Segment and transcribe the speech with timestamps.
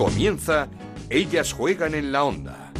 [0.00, 0.66] Comienza
[1.10, 2.70] Ellas juegan en la onda.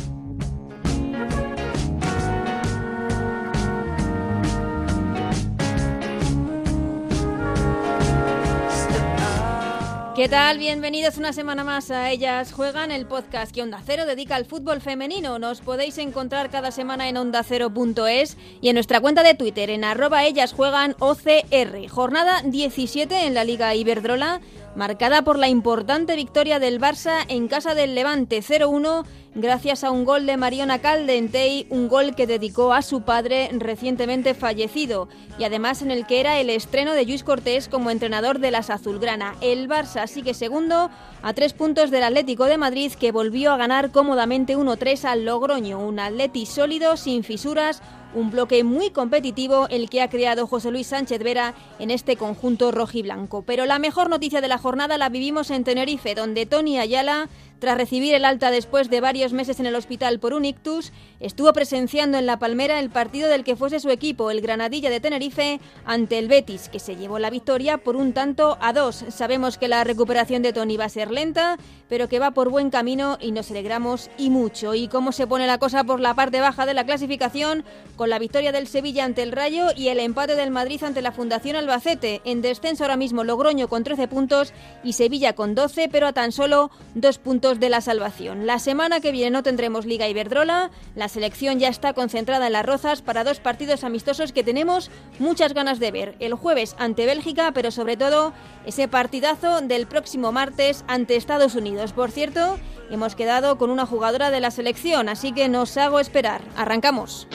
[10.16, 10.58] ¿Qué tal?
[10.58, 14.82] Bienvenidos una semana más a Ellas Juegan, el podcast que Onda Cero dedica al fútbol
[14.82, 15.38] femenino.
[15.38, 20.24] Nos podéis encontrar cada semana en ondacero.es y en nuestra cuenta de Twitter en arroba
[20.24, 21.88] ellas juegan OCR.
[21.88, 24.42] Jornada 17 en la Liga Iberdrola
[24.74, 30.04] marcada por la importante victoria del Barça en casa del Levante 0-1 gracias a un
[30.04, 35.82] gol de Mariona Caldentey, un gol que dedicó a su padre recientemente fallecido y además
[35.82, 39.36] en el que era el estreno de Luis Cortés como entrenador de las Azulgrana.
[39.40, 40.90] El Barça sigue segundo
[41.22, 45.78] a tres puntos del Atlético de Madrid que volvió a ganar cómodamente 1-3 al Logroño,
[45.78, 47.82] un Atleti sólido, sin fisuras,
[48.14, 52.70] un bloque muy competitivo el que ha creado José Luis Sánchez Vera en este conjunto
[52.70, 53.42] rojiblanco.
[53.42, 57.28] Pero la mejor noticia de la jornada la vivimos en Tenerife, donde Tony Ayala
[57.60, 61.52] tras recibir el alta después de varios meses en el hospital por un ictus, estuvo
[61.52, 65.60] presenciando en La Palmera el partido del que fuese su equipo, el Granadilla de Tenerife,
[65.84, 69.04] ante el Betis, que se llevó la victoria por un tanto a dos.
[69.10, 71.58] Sabemos que la recuperación de Tony va a ser lenta,
[71.88, 74.74] pero que va por buen camino y nos alegramos y mucho.
[74.74, 77.64] ¿Y cómo se pone la cosa por la parte baja de la clasificación?
[77.96, 81.12] Con la victoria del Sevilla ante el Rayo y el empate del Madrid ante la
[81.12, 82.22] Fundación Albacete.
[82.24, 86.32] En descenso ahora mismo Logroño con 13 puntos y Sevilla con 12, pero a tan
[86.32, 88.46] solo dos puntos de la salvación.
[88.46, 92.64] La semana que viene no tendremos Liga Iberdrola, la selección ya está concentrada en las
[92.64, 96.16] Rozas para dos partidos amistosos que tenemos muchas ganas de ver.
[96.20, 98.32] El jueves ante Bélgica, pero sobre todo
[98.66, 101.92] ese partidazo del próximo martes ante Estados Unidos.
[101.92, 102.58] Por cierto,
[102.90, 106.42] hemos quedado con una jugadora de la selección, así que nos hago esperar.
[106.56, 107.26] Arrancamos.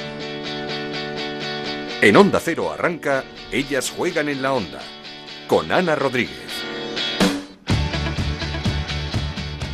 [2.02, 4.79] En Onda Cero arranca, ellas juegan en la onda,
[5.47, 6.44] con Ana Rodríguez.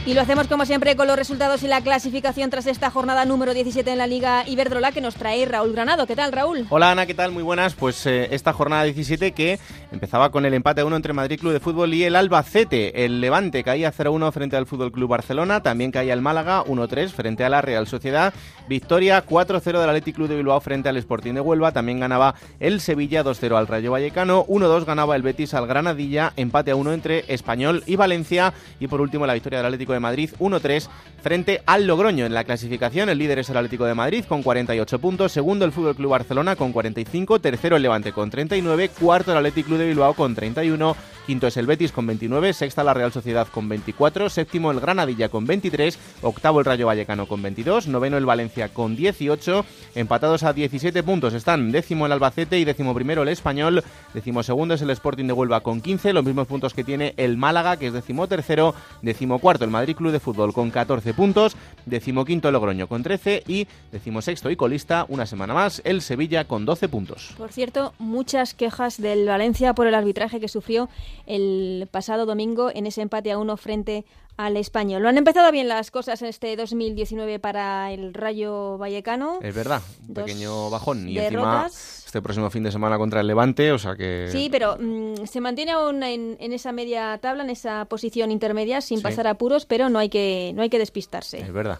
[0.03, 3.53] Y lo hacemos como siempre con los resultados y la clasificación tras esta jornada número
[3.53, 6.07] 17 en la Liga Iberdrola que nos trae Raúl Granado.
[6.07, 6.65] ¿Qué tal, Raúl?
[6.69, 7.31] Hola, Ana, ¿qué tal?
[7.31, 7.75] Muy buenas.
[7.75, 9.59] Pues eh, esta jornada 17 que
[9.91, 13.05] empezaba con el empate a 1 entre Madrid Club de Fútbol y el Albacete.
[13.05, 15.61] El Levante caía 0-1 frente al Fútbol Club Barcelona.
[15.61, 18.33] También caía el Málaga 1-3 frente a la Real Sociedad.
[18.67, 21.73] Victoria 4-0 del Athletic Club de Bilbao frente al Sporting de Huelva.
[21.73, 24.47] También ganaba el Sevilla 2-0 al Rayo Vallecano.
[24.47, 26.33] 1-2 ganaba el Betis al Granadilla.
[26.37, 28.51] Empate a 1 entre Español y Valencia.
[28.79, 30.87] Y por último la victoria del Atlético de Madrid 1-3
[31.21, 32.25] frente al Logroño.
[32.25, 35.71] En la clasificación, el líder es el Atlético de Madrid con 48 puntos, segundo el
[35.71, 39.87] Fútbol Club Barcelona con 45, tercero el Levante con 39, cuarto el Atlético Club de
[39.87, 40.95] Bilbao con 31,
[41.27, 45.29] quinto es el Betis con 29, sexta la Real Sociedad con 24, séptimo el Granadilla
[45.29, 49.65] con 23, octavo el Rayo Vallecano con 22, noveno el Valencia con 18,
[49.95, 54.73] empatados a 17 puntos están décimo el Albacete y décimo primero el Español, décimo segundo
[54.73, 57.87] es el Sporting de Huelva con 15, los mismos puntos que tiene el Málaga que
[57.87, 61.55] es décimo tercero, décimo cuarto el Club de Fútbol con 14 puntos,
[61.85, 66.89] decimoquinto Logroño con 13 y decimosexto y colista una semana más el Sevilla con 12
[66.89, 67.33] puntos.
[67.37, 70.89] Por cierto, muchas quejas del Valencia por el arbitraje que sufrió
[71.25, 74.05] el pasado domingo en ese empate a uno frente
[74.37, 75.03] al español.
[75.03, 79.39] Lo han empezado bien las cosas en este 2019 para el Rayo Vallecano.
[79.41, 81.69] Es verdad, un pequeño bajón y encima
[82.11, 84.27] este próximo fin de semana contra el Levante, o sea que...
[84.29, 89.01] Sí, pero mm, se mantiene aún en, esa media tabla, en esa posición intermedia, sin
[89.01, 91.39] pasar apuros, pero no hay que, no hay que despistarse.
[91.39, 91.79] Es verdad.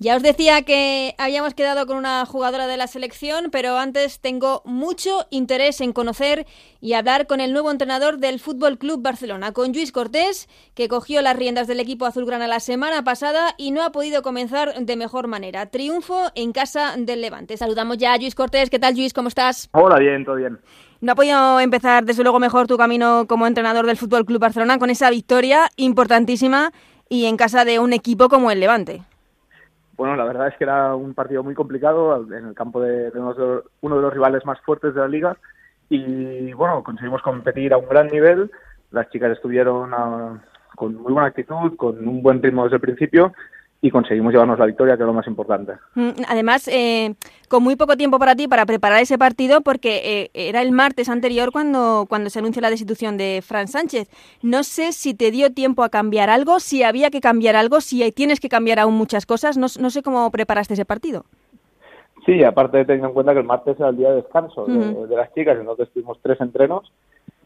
[0.00, 4.60] Ya os decía que habíamos quedado con una jugadora de la selección, pero antes tengo
[4.64, 6.46] mucho interés en conocer
[6.80, 11.22] y hablar con el nuevo entrenador del Fútbol Club Barcelona, con Luis Cortés, que cogió
[11.22, 15.28] las riendas del equipo azulgrana la semana pasada y no ha podido comenzar de mejor
[15.28, 15.66] manera.
[15.66, 17.56] Triunfo en casa del Levante.
[17.56, 18.70] Saludamos ya a Luis Cortés.
[18.70, 19.12] ¿Qué tal, Luis?
[19.12, 19.68] ¿Cómo estás?
[19.72, 20.58] Hola, bien, todo bien.
[21.00, 24.78] No ha podido empezar, desde luego, mejor tu camino como entrenador del Fútbol Club Barcelona
[24.78, 26.72] con esa victoria importantísima
[27.08, 29.02] y en casa de un equipo como el Levante.
[29.96, 33.12] Bueno, la verdad es que era un partido muy complicado en el campo de,
[33.80, 35.36] uno de los rivales más fuertes de la liga
[35.88, 38.50] y bueno, conseguimos competir a un gran nivel.
[38.90, 40.38] Las chicas estuvieron ah,
[40.74, 43.32] con muy buena actitud, con un buen ritmo desde el principio
[43.84, 45.74] y conseguimos llevarnos la victoria, que es lo más importante.
[45.94, 47.16] Mm, además, eh,
[47.50, 51.10] con muy poco tiempo para ti para preparar ese partido, porque eh, era el martes
[51.10, 54.08] anterior cuando, cuando se anunció la destitución de Fran Sánchez.
[54.42, 58.10] No sé si te dio tiempo a cambiar algo, si había que cambiar algo, si
[58.12, 59.58] tienes que cambiar aún muchas cosas.
[59.58, 61.26] No, no sé cómo preparaste ese partido.
[62.24, 65.30] Sí, aparte teniendo en cuenta que el martes era el día de descanso de, las
[65.34, 66.90] chicas, entonces tuvimos tres entrenos,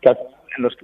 [0.00, 0.14] que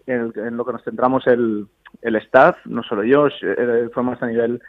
[0.09, 1.69] en, lo que nos centramos el,
[2.03, 4.61] el staff, no solo yo, eh, fue más a nivel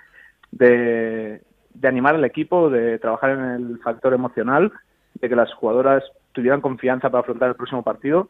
[0.55, 1.41] de,
[1.83, 4.71] animar al equipo, de trabajar en el factor emocional,
[5.13, 8.27] de que las jugadoras tuvieran confianza para afrontar el próximo partido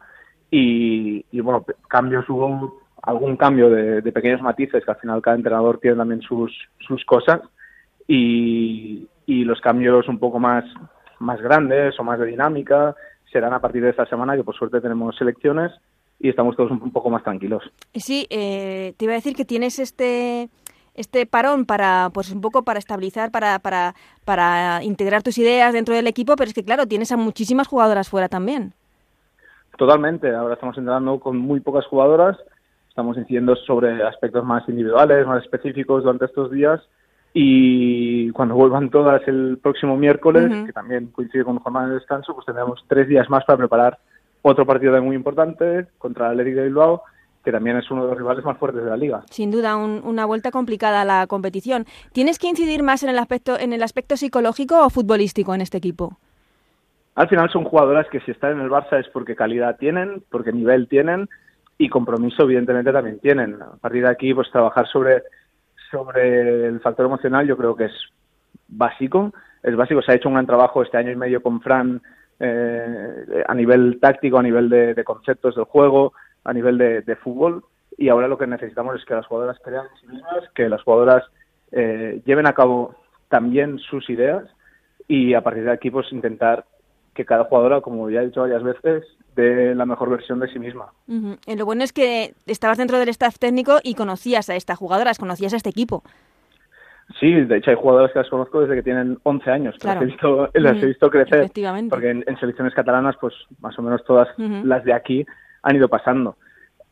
[0.50, 5.96] y, bueno, cambios hubo algún cambio de, pequeños matices, que al final cada entrenador tiene
[5.96, 7.40] también sus, sus cosas,
[8.06, 10.64] y, y los cambios un poco más,
[11.18, 12.94] más grandes o más de dinámica
[13.32, 15.72] serán a partir de esta semana, que por suerte tenemos selecciones
[16.18, 17.62] y estamos todos un, poco más tranquilos.
[17.94, 20.48] Sí, eh, te iba a decir que tienes este
[20.96, 23.94] este parón para pues un poco para estabilizar para, para,
[24.24, 28.08] para integrar tus ideas dentro del equipo pero es que claro tienes a muchísimas jugadoras
[28.08, 28.72] fuera también.
[29.76, 30.34] Totalmente.
[30.34, 32.38] Ahora estamos entrenando con muy pocas jugadoras.
[32.88, 36.80] Estamos incidiendo sobre aspectos más individuales más específicos durante estos días.
[37.34, 42.46] Y cuando vuelvan todas el próximo miércoles que también coincide con jornada de descanso pues
[42.46, 43.98] tendremos tres días más para preparar
[44.40, 47.02] otro partido muy importante contra el Atlético de Bilbao
[47.46, 49.22] que también es uno de los rivales más fuertes de la liga.
[49.30, 51.84] Sin duda, una vuelta complicada a la competición.
[52.12, 55.78] ¿Tienes que incidir más en el aspecto, en el aspecto psicológico o futbolístico en este
[55.78, 56.18] equipo?
[57.14, 60.52] Al final son jugadoras que si están en el Barça es porque calidad tienen, porque
[60.52, 61.28] nivel tienen
[61.78, 63.62] y compromiso evidentemente también tienen.
[63.62, 65.22] A partir de aquí, pues trabajar sobre,
[65.92, 67.94] sobre el factor emocional yo creo que es
[68.66, 69.32] básico.
[69.62, 72.02] Es básico, se ha hecho un gran trabajo este año y medio con Fran
[72.40, 76.12] eh, a nivel táctico, a nivel de conceptos del juego,
[76.46, 77.64] a nivel de, fútbol
[77.98, 80.82] y ahora lo que necesitamos es que las jugadoras crean en sí mismas, que las
[80.82, 81.24] jugadoras
[81.72, 82.94] eh, lleven a cabo
[83.28, 84.44] también sus ideas
[85.08, 86.64] y a partir de aquí pues intentar
[87.14, 89.04] que cada jugadora, como ya he dicho varias veces,
[89.34, 90.92] dé la mejor versión de sí misma.
[91.06, 95.54] Lo bueno es que estabas dentro del staff técnico y conocías a estas jugadoras, conocías
[95.54, 96.04] a este equipo.
[97.18, 100.02] Sí, de hecho hay jugadoras que las conozco desde que tienen 11 años, que las,
[100.02, 101.50] he visto, las he visto crecer,
[101.88, 105.26] porque en, selecciones catalanas pues más o menos todas las de aquí
[105.66, 106.36] han ido pasando.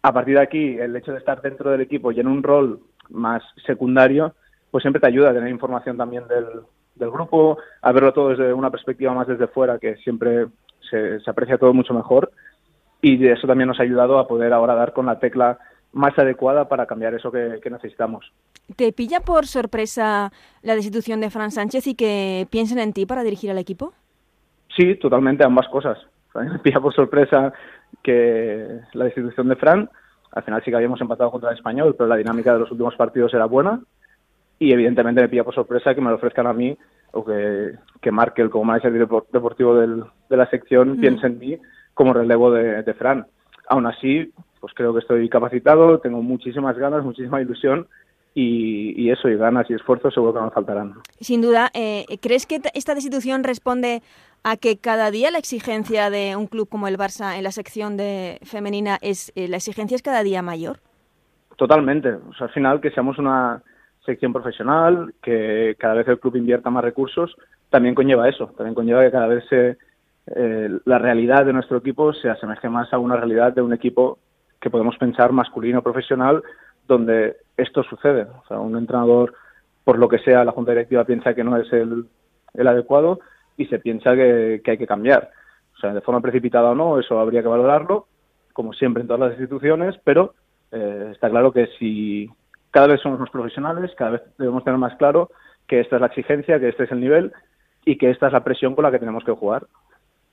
[0.03, 2.81] A partir de aquí, el hecho de estar dentro del equipo y en un rol
[3.09, 4.35] más secundario,
[4.71, 6.47] pues siempre te ayuda a tener información también del,
[6.97, 10.49] del grupo, a verlo todo desde una perspectiva más desde fuera, que siempre
[10.91, 12.32] se, aprecia todo mucho mejor.
[13.00, 15.59] Y eso también nos ha ayudado a poder ahora dar con la tecla
[15.93, 18.32] más adecuada para cambiar eso que, necesitamos.
[18.75, 20.32] ¿Te pilla por sorpresa
[20.62, 23.93] la destitución de Fran Sánchez y que piensen en ti para dirigir al equipo?
[24.76, 25.99] Sí, totalmente, ambas cosas.
[26.35, 27.53] Me pilla por sorpresa
[28.04, 29.90] que la destitución de Fran,
[30.30, 32.94] al final sí que habíamos empatado contra el español, pero la dinámica de los últimos
[32.94, 33.80] partidos era buena
[34.58, 36.76] y evidentemente me pilla por sorpresa que me lo ofrezcan a mí
[37.12, 38.92] o que, que Markel como manager
[39.32, 41.58] deportivo del, de la sección piense en mí
[41.94, 43.26] como relevo de, de Fran.
[43.68, 44.30] Aún así,
[44.60, 47.86] pues creo que estoy capacitado, tengo muchísimas ganas, muchísima ilusión
[48.34, 50.94] y, eso, y ganas y esfuerzos seguro que nos faltarán.
[51.20, 54.02] Sin duda, eh, ¿crees que esta destitución responde
[54.44, 57.96] a que cada día la exigencia de un club como el Barça en la sección
[57.96, 60.79] de femenina es eh, la exigencia es cada día mayor?
[61.56, 62.17] Totalmente.
[62.38, 63.62] Al final que seamos una
[64.05, 67.35] sección profesional, que cada vez el club invierta más recursos,
[67.70, 68.46] también conlleva eso.
[68.56, 69.79] También conlleva que cada vez se,
[70.26, 74.19] eh, la realidad de nuestro equipo se asemeje más a una realidad de un equipo
[74.61, 76.43] que podemos pensar masculino profesional
[76.87, 78.23] donde esto sucede.
[78.23, 79.35] O sea, un entrenador,
[79.85, 82.06] por lo que sea, la junta directiva piensa que no es el,
[82.67, 83.20] adecuado
[83.56, 85.30] y se piensa que, hay que cambiar.
[85.76, 88.06] O sea, de forma precipitada o no, eso habría que valorarlo,
[88.52, 90.34] como siempre en todas las instituciones, pero
[90.70, 92.30] eh, está claro que si
[92.70, 95.30] cada vez somos más profesionales, cada vez debemos tener más claro
[95.66, 97.32] que esta es la exigencia, que este es el nivel
[97.84, 99.66] y que esta es la presión con la que tenemos que jugar.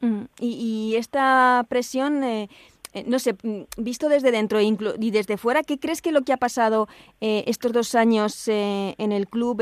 [0.02, 2.50] Mm, y, esta presión eh,
[2.94, 6.34] eh, no sé, mm, visto desde dentro y desde fuera, ¿qué crees que lo que
[6.34, 6.90] ha pasado
[7.22, 9.62] eh, estos dos años eh, en el club?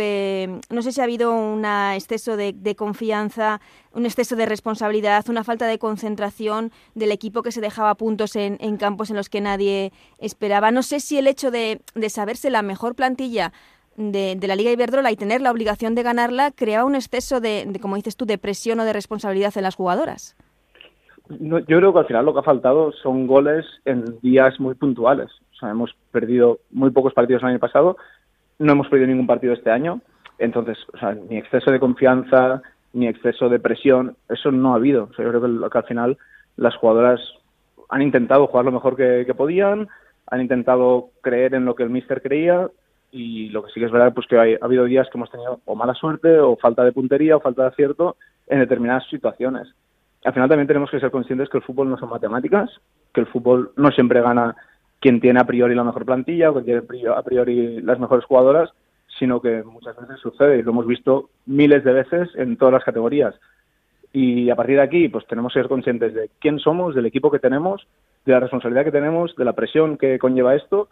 [0.70, 3.60] no sé si ha habido un exceso de, confianza,
[3.94, 8.58] un exceso de responsabilidad, una falta de concentración del equipo que se dejaba puntos en,
[8.78, 10.72] campos en los que nadie esperaba.
[10.72, 13.52] No sé si el hecho de, saberse la mejor plantilla
[13.98, 17.96] de, la Liga Iberdrola y tener la obligación de ganarla creaba un exceso de, como
[17.96, 20.36] dices tú, de presión o de responsabilidad en las jugadoras
[21.30, 25.30] yo creo que al final lo que ha faltado son goles en días muy puntuales.
[25.54, 27.98] O sea, hemos perdido muy pocos partidos el año pasado,
[28.58, 30.02] no hemos perdido ningún partido este año.
[30.40, 32.62] Entonces, o sea, ni exceso de confianza,
[32.94, 35.10] ni exceso de presión, eso no ha habido.
[35.12, 36.18] O sea, yo creo que, al final
[36.58, 37.22] las jugadoras
[37.90, 39.88] han intentado jugar lo mejor que, podían,
[40.28, 42.70] han intentado creer en lo que el míster creía
[43.12, 45.60] y lo que sí que es verdad pues que ha habido días que hemos tenido
[45.66, 49.68] o mala suerte o falta de puntería o falta de acierto en determinadas situaciones
[50.24, 52.70] al final también tenemos que ser conscientes que el fútbol no son matemáticas,
[53.14, 54.56] que el fútbol no siempre gana
[55.00, 58.70] quien tiene a priori la mejor plantilla o quien tiene a priori las mejores jugadoras,
[59.18, 62.84] sino que muchas veces sucede y lo hemos visto miles de veces en todas las
[62.84, 63.36] categorías.
[64.12, 67.32] Y a partir de aquí, pues tenemos que ser conscientes de quién somos, del equipo
[67.32, 67.88] que tenemos,
[68.26, 70.90] de la responsabilidad que tenemos, de la presión que conlleva esto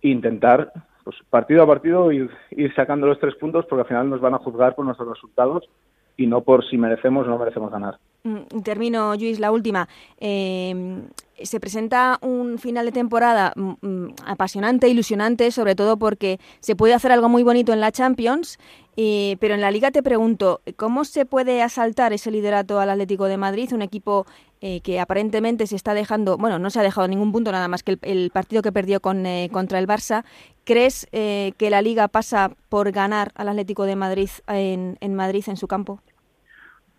[0.00, 0.72] e intentar,
[1.04, 4.34] pues partido a partido, ir, ir sacando los tres puntos porque al final nos van
[4.34, 5.68] a juzgar por nuestros resultados
[6.16, 7.98] y no por si merecemos o no merecemos ganar.
[8.24, 9.88] Mm, termino, Luis, la última.
[10.20, 11.02] Eh,
[11.44, 16.94] se presenta un final de temporada mm, mm, apasionante, ilusionante, sobre todo porque se puede
[16.94, 18.58] hacer algo muy bonito en la Champions,
[18.94, 23.36] pero en la Liga te pregunto, ¿cómo se puede asaltar ese liderato al Atlético de
[23.36, 24.26] Madrid, un equipo
[24.60, 27.82] eh, que aparentemente se está dejando, bueno, no se ha dejado ningún punto nada más
[27.82, 30.24] que el, partido que perdió con, eh, contra el Barça?
[30.64, 35.44] ¿Crees eh, que la Liga pasa por ganar al Atlético de Madrid en, en Madrid,
[35.48, 36.00] en su campo?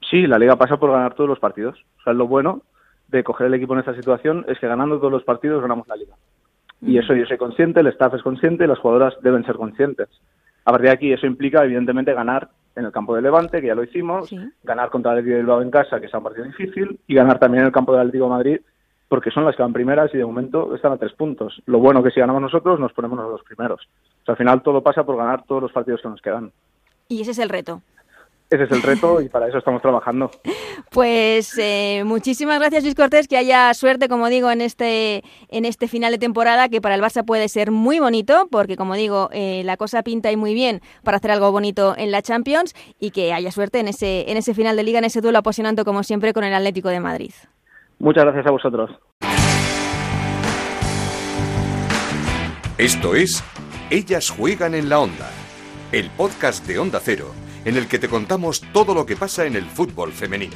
[0.10, 1.78] Sí, la Liga pasa por ganar todos los partidos.
[2.00, 2.64] O sea, lo bueno
[3.08, 5.96] de coger el equipo en esta situación es que ganando todos los partidos ganamos la
[5.96, 6.16] liga.
[6.82, 10.10] Y eso yo soy consciente, el staff es consciente, las jugadoras deben ser conscientes.
[10.66, 13.76] A partir de aquí eso implica evidentemente ganar en el campo de Levante, que ya
[13.76, 17.00] lo hicimos, ganar contra el Atlético de Bilbao en casa, que es un partido difícil,
[17.08, 18.62] y ganar también en el campo del Atlético de Madrid,
[19.08, 21.62] porque son las que van primeras y de momento están a tres puntos.
[21.66, 23.82] Lo bueno que si ganamos nosotros nos ponemos los primeros.
[24.22, 26.52] O sea, al final todo pasa por ganar todos los partidos que nos quedan.
[27.08, 27.82] Y ese es el reto.
[28.54, 30.30] Ese es el reto y para eso estamos trabajando.
[30.92, 35.88] Pues eh, muchísimas gracias Luis Cortés, que haya suerte, como digo, en este, en este
[35.88, 39.64] final de temporada, que para el Barça puede ser muy bonito, porque como digo, eh,
[39.66, 43.34] la cosa pinta y muy bien para hacer algo bonito en la Champions y que
[43.34, 46.32] haya suerte en ese, en ese final de liga, en ese duelo apasionante como siempre
[46.32, 47.32] con el Atlético de Madrid.
[47.98, 48.92] Muchas gracias a vosotros.
[52.78, 53.44] Esto es
[53.90, 55.32] Ellas juegan en la onda,
[55.92, 57.34] el podcast de Onda Cero
[57.66, 60.56] en el que te contamos todo lo que pasa en el fútbol femenino.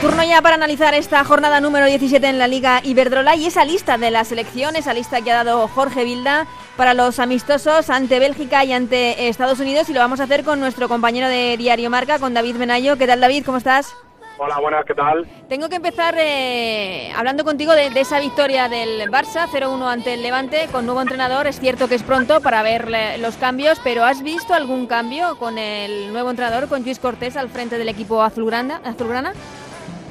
[0.00, 3.98] Turno ya para analizar esta jornada número 17 en la Liga Iberdrola y esa lista
[3.98, 6.46] de la selección, esa lista que ha dado Jorge Vilda
[6.78, 10.58] para los amistosos ante Bélgica y ante Estados Unidos y lo vamos a hacer con
[10.58, 12.96] nuestro compañero de Diario Marca, con David Benayo.
[12.96, 13.44] ¿Qué tal David?
[13.44, 13.94] ¿Cómo estás?
[14.38, 15.28] Hola, buenas, ¿qué tal?
[15.50, 20.66] Tengo que empezar eh, hablando contigo de, esa victoria del Barça 0-1 ante el Levante
[20.72, 21.46] con nuevo entrenador.
[21.46, 22.88] Es cierto que es pronto para ver
[23.18, 27.50] los cambios, pero ¿has visto algún cambio con el nuevo entrenador, con Luis Cortés al
[27.50, 28.80] frente del equipo azulgrana?
[28.82, 29.34] azulgrana?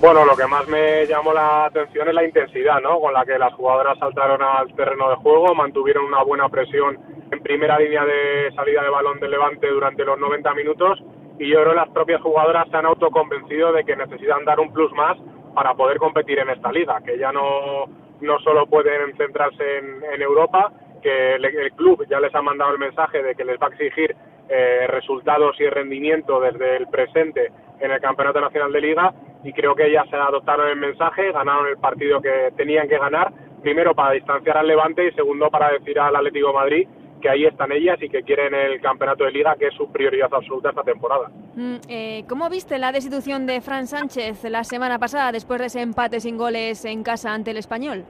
[0.02, 3.02] Bueno, lo que más me llamó la atención es la intensidad, ¿no?
[3.02, 6.98] Con la que las jugadoras saltaron al terreno de juego, mantuvieron una buena presión
[7.30, 11.04] en primera línea de salida de balón del Levante durante los 90 minutos
[11.38, 14.72] y yo creo que las propias jugadoras se han autoconvencido de que necesitan dar un
[14.72, 15.18] plus más
[15.54, 17.88] para poder competir en esta liga, que ya no,
[18.22, 23.22] no solo pueden centrarse en, Europa, que el, club ya les ha mandado el mensaje
[23.22, 24.16] de que les va a exigir
[24.48, 27.52] eh, resultados y rendimiento desde el presente
[27.82, 31.68] en el Campeonato Nacional de Liga y creo que ellas se adoptaron el mensaje, ganaron
[31.68, 33.32] el partido que tenían que ganar,
[33.62, 36.88] primero para distanciar al Levante y segundo para decir al Atlético Madrid
[37.22, 40.34] que ahí están ellas y que quieren el campeonato de liga, que es su prioridad
[40.34, 41.30] absoluta esta temporada.
[41.56, 45.82] Mm, eh, ¿Cómo viste la destitución de Fran Sánchez la semana pasada después de ese
[45.82, 48.06] empate sin goles en casa ante el español?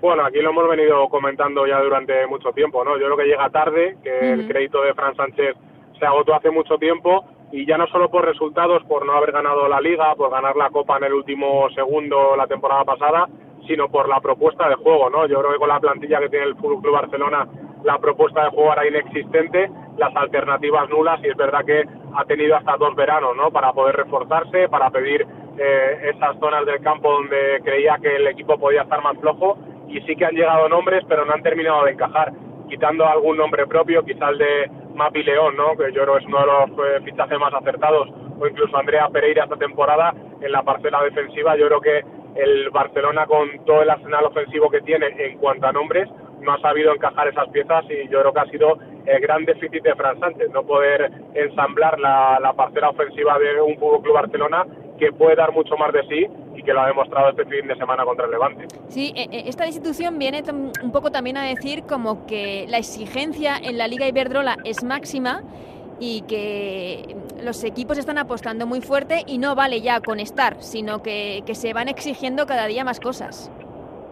[0.00, 2.98] Bueno, aquí lo hemos venido comentando ya durante mucho tiempo, ¿no?
[2.98, 5.56] Yo creo que llega tarde, que el crédito de Fran Sánchez
[5.98, 9.68] se agotó hace mucho tiempo y ya no solo por resultados, por no haber ganado
[9.68, 13.26] la liga, por ganar la copa en el último segundo la temporada pasada,
[13.66, 15.26] sino por la propuesta de juego, ¿no?
[15.26, 17.46] Yo creo que con la plantilla que tiene el Fútbol Club Barcelona,
[17.84, 22.56] la propuesta de juego era inexistente, las alternativas nulas y es verdad que ha tenido
[22.56, 23.50] hasta dos veranos, ¿no?
[23.50, 25.26] Para poder reforzarse, para pedir
[25.58, 30.00] eh, esas zonas del campo donde creía que el equipo podía estar más flojo y
[30.02, 32.32] sí que han llegado nombres, pero no han terminado de encajar,
[32.68, 35.76] quitando algún nombre propio, quizás el de Mapi León, ¿no?
[35.76, 39.08] que yo creo que es uno de los eh, fichajes más acertados, o incluso Andrea
[39.08, 41.56] Pereira esta temporada en la parcela defensiva.
[41.56, 42.02] Yo creo que
[42.34, 46.08] el Barcelona, con todo el arsenal ofensivo que tiene en cuanto a nombres,
[46.40, 49.82] no ha sabido encajar esas piezas y yo creo que ha sido el gran déficit
[49.82, 54.66] de Fran Sánchez, no poder ensamblar la, la parcela ofensiva de un Fútbol Club Barcelona
[54.98, 56.26] que puede dar mucho más de sí
[56.68, 58.66] que lo ha demostrado este fin de semana contra el Levante.
[58.88, 60.42] Sí, e, e, esta institución viene
[60.82, 65.40] un poco también a decir como que la exigencia en la Liga Iberdrola es máxima
[65.98, 71.02] y que los equipos están apostando muy fuerte y no vale ya con estar, sino
[71.02, 73.50] que, que se van exigiendo cada día más cosas.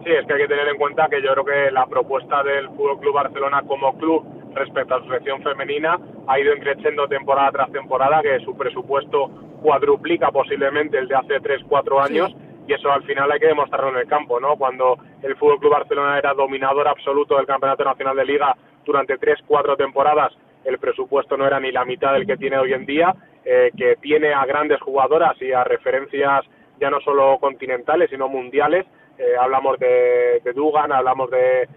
[0.03, 2.69] Sí, es que hay que tener en cuenta que yo creo que la propuesta del
[2.69, 7.71] Fútbol Club Barcelona como club respecto a su selección femenina ha ido increciendo temporada tras
[7.71, 9.29] temporada, que su presupuesto
[9.61, 12.35] cuadruplica posiblemente el de hace 3-4 años.
[12.67, 14.57] Y eso al final hay que demostrarlo en el campo, ¿no?
[14.57, 18.55] Cuando el Fútbol Club Barcelona era dominador absoluto del Campeonato Nacional de Liga
[18.85, 20.33] durante 3-4 temporadas,
[20.65, 23.95] el presupuesto no era ni la mitad del que tiene hoy en día, eh, que
[24.01, 26.45] tiene a grandes jugadoras y a referencias
[26.79, 28.85] ya no solo continentales, sino mundiales,
[29.17, 31.67] eh, hablamos de, Dugan, hablamos de,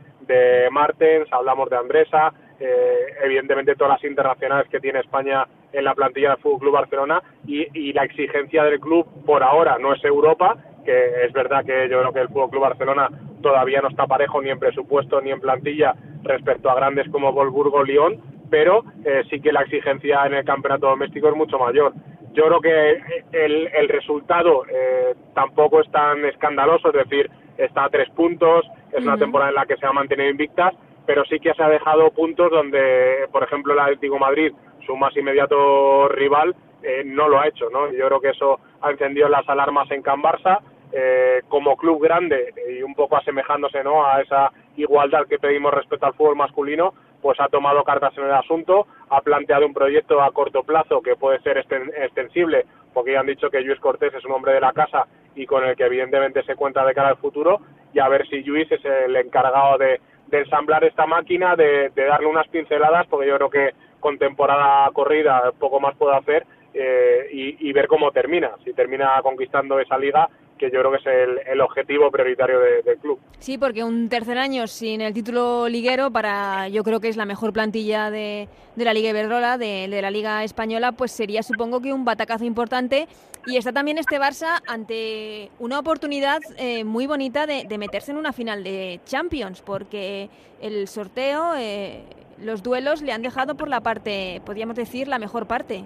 [0.70, 6.30] Martens, hablamos de Andresa, eh, evidentemente todas las internacionales que tiene España en la plantilla
[6.30, 10.56] del Fútbol Club Barcelona y, y la exigencia del club por ahora no es Europa,
[10.90, 13.08] que es verdad que yo creo que el Fútbol Club Barcelona
[13.42, 15.94] todavía no está parejo ni en presupuesto ni en plantilla
[16.24, 18.20] respecto a grandes como Volburgo Lyon,
[18.50, 21.92] pero eh, sí que la exigencia en el campeonato doméstico es mucho mayor.
[22.32, 27.88] Yo creo que el, el resultado eh, tampoco es tan escandaloso, es decir, está a
[27.88, 30.74] tres puntos, es una temporada en la que se ha mantenido invictas,
[31.06, 34.52] pero sí que se ha dejado puntos donde, por ejemplo, el Atlético Madrid,
[34.86, 37.92] su más inmediato rival, eh, no lo ha hecho, ¿no?
[37.92, 40.60] Yo creo que eso ha encendido las alarmas en Can Barça,
[40.92, 44.04] eh, como club grande y un poco asemejándose ¿no?
[44.04, 48.32] a esa igualdad que pedimos respecto al fútbol masculino, pues ha tomado cartas en el
[48.32, 53.26] asunto, ha planteado un proyecto a corto plazo que puede ser extensible, porque ya han
[53.26, 56.42] dicho que Luis Cortés es un hombre de la casa y con el que evidentemente
[56.42, 57.60] se cuenta de cara al futuro,
[57.92, 60.00] y a ver si Luis es el encargado de,
[60.32, 65.80] ensamblar esta máquina, de, darle unas pinceladas, porque yo creo que con temporada corrida poco
[65.80, 68.52] más puede hacer, eh, y, ver cómo termina.
[68.64, 73.18] Si termina conquistando esa liga, que yo creo que es el, objetivo prioritario del club.
[73.38, 77.24] Sí, porque un tercer año sin el título liguero para yo creo que es la
[77.24, 82.04] mejor plantilla de, la Liga Iberdrola, de, la Liga Española, pues sería supongo que un
[82.04, 83.08] batacazo importante.
[83.46, 88.32] Y está también este Barça ante una oportunidad eh, muy bonita de, meterse en una
[88.32, 90.28] final de Champions, porque
[90.60, 92.02] el sorteo, eh,
[92.38, 95.84] los duelos le han dejado por la parte, podríamos decir, la mejor parte.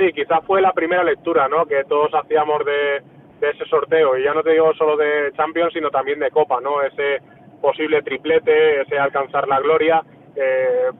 [0.00, 1.66] Sí, quizás fue la primera lectura, ¿no?
[1.66, 3.02] Que todos hacíamos de
[3.40, 4.16] de ese sorteo.
[4.16, 6.82] Y ya no te digo solo de Champions, sino también de Copa, ¿no?
[6.82, 7.20] Ese
[7.60, 10.02] posible triplete, ese alcanzar la gloria,
[10.36, 10.90] eh,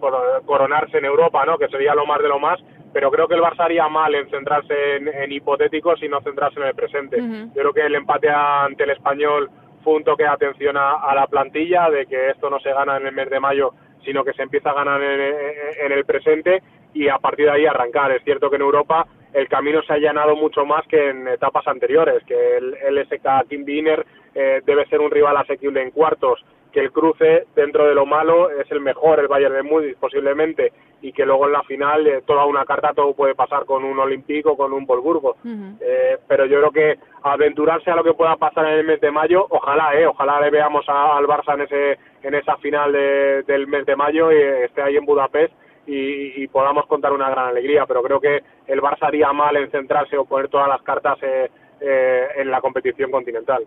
[0.44, 1.58] coronarse en Europa, ¿no?
[1.58, 2.58] Que sería lo más de lo más.
[2.92, 6.66] Pero creo que el Barça haría mal en centrarse en, hipotéticos y no centrarse en
[6.66, 7.18] el presente.
[7.18, 9.48] Yo creo que el empate ante el español
[9.84, 13.06] fue un toque de atención a, la plantilla, de que esto no se gana en
[13.06, 16.62] el mes de mayo, sino que se empieza a ganar en el presente
[16.94, 18.12] y a partir de ahí arrancar.
[18.12, 21.66] Es cierto que en Europa el camino se ha allanado mucho más que en etapas
[21.66, 24.04] anteriores, que el, LSK Team Wiener
[24.34, 28.50] eh, debe ser un rival asequible en cuartos, que el cruce dentro de lo malo
[28.50, 32.22] es el mejor, el Bayern de Múnich posiblemente, y que luego en la final eh,
[32.26, 35.36] toda una carta todo puede pasar con un Olímpico, con un Volburgo.
[35.80, 39.10] eh, pero yo creo que aventurarse a lo que pueda pasar en el mes de
[39.10, 43.86] mayo, ojalá, eh, ojalá le veamos al Barça en ese en esa final del mes
[43.86, 45.54] de mayo y esté ahí en Budapest
[45.92, 50.16] y, podamos contar una gran alegría, pero creo que el Barça haría mal en centrarse
[50.16, 51.50] o poner todas las cartas eh,
[51.80, 53.64] eh, en la competición continental.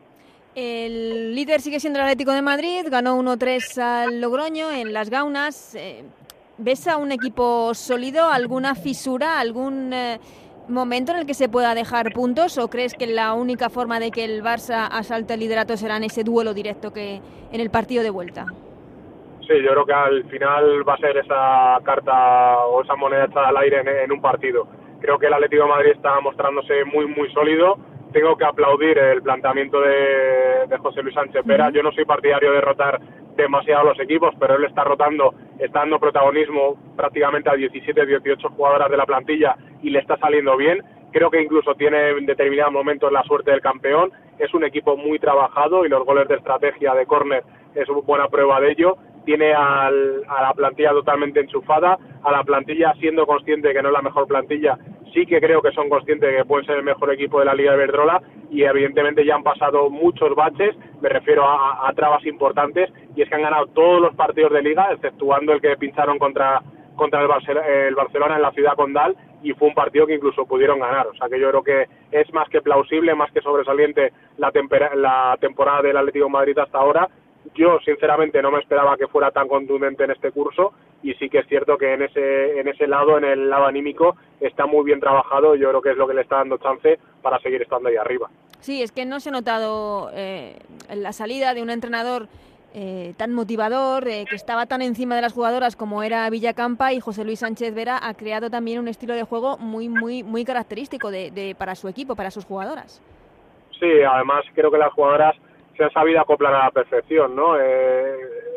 [0.56, 5.76] El líder sigue siendo el Atlético de Madrid, ganó 1-3 al Logroño en las Gaunas.
[5.76, 6.04] Eh,
[6.58, 9.92] ¿Ves a un equipo sólido, alguna fisura, algún
[10.68, 14.12] momento en el que se pueda dejar puntos o crees que la única forma de
[14.12, 17.20] que el Barça asalte el liderato será en ese duelo directo que
[17.52, 18.46] en el partido de vuelta?
[19.48, 23.50] Sí, yo creo que al final va a ser esa carta o esa moneda echada
[23.50, 24.68] al aire en, un partido.
[25.02, 27.78] Creo que el Atlético de Madrid está mostrándose muy, muy sólido.
[28.14, 31.72] Tengo que aplaudir el planteamiento de, José Luis Sánchez Pera.
[31.72, 33.02] Yo no soy partidario de rotar
[33.36, 38.90] demasiado los equipos, pero él está rotando, está dando protagonismo prácticamente a 17, 18 jugadoras
[38.90, 40.82] de la plantilla y le está saliendo bien.
[41.12, 44.12] Creo que incluso tiene en determinados momentos la suerte del campeón.
[44.40, 47.44] Es un equipo muy trabajado y los goles de estrategia de córner
[47.76, 52.94] es una buena prueba de ello tiene a la plantilla totalmente enchufada, a la plantilla
[53.00, 54.78] siendo consciente de que no es la mejor plantilla,
[55.14, 57.54] sí que creo que son conscientes de que pueden ser el mejor equipo de la
[57.54, 62.92] Liga de Verdrola y evidentemente ya han pasado muchos baches, me refiero a, trabas importantes,
[63.16, 66.62] y es que han ganado todos los partidos de Liga, exceptuando el que pincharon contra
[66.96, 71.08] contra el, Barcelona en la ciudad condal y fue un partido que incluso pudieron ganar.
[71.08, 74.52] O sea que yo creo que es más que plausible, más que sobresaliente la,
[74.96, 77.10] la temporada del Atlético de Madrid hasta ahora
[77.56, 81.40] yo sinceramente no me esperaba que fuera tan contundente en este curso y sí que
[81.40, 85.00] es cierto que en ese en ese lado en el lado anímico está muy bien
[85.00, 87.96] trabajado yo creo que es lo que le está dando chance para seguir estando ahí
[87.96, 88.30] arriba
[88.60, 90.58] sí es que no se ha notado eh,
[90.94, 92.28] la salida de un entrenador
[92.76, 97.00] eh, tan motivador, eh, que estaba tan encima de las jugadoras como era Villacampa y
[97.00, 101.12] José Luis Sánchez Vera ha creado también un estilo de juego muy muy muy característico
[101.12, 103.00] de, de para su equipo, para sus jugadoras.
[103.80, 105.36] Sí, además creo que las jugadoras
[105.78, 107.60] se han sabido acoplar a la perfección, ¿no?
[107.60, 108.16] Eh,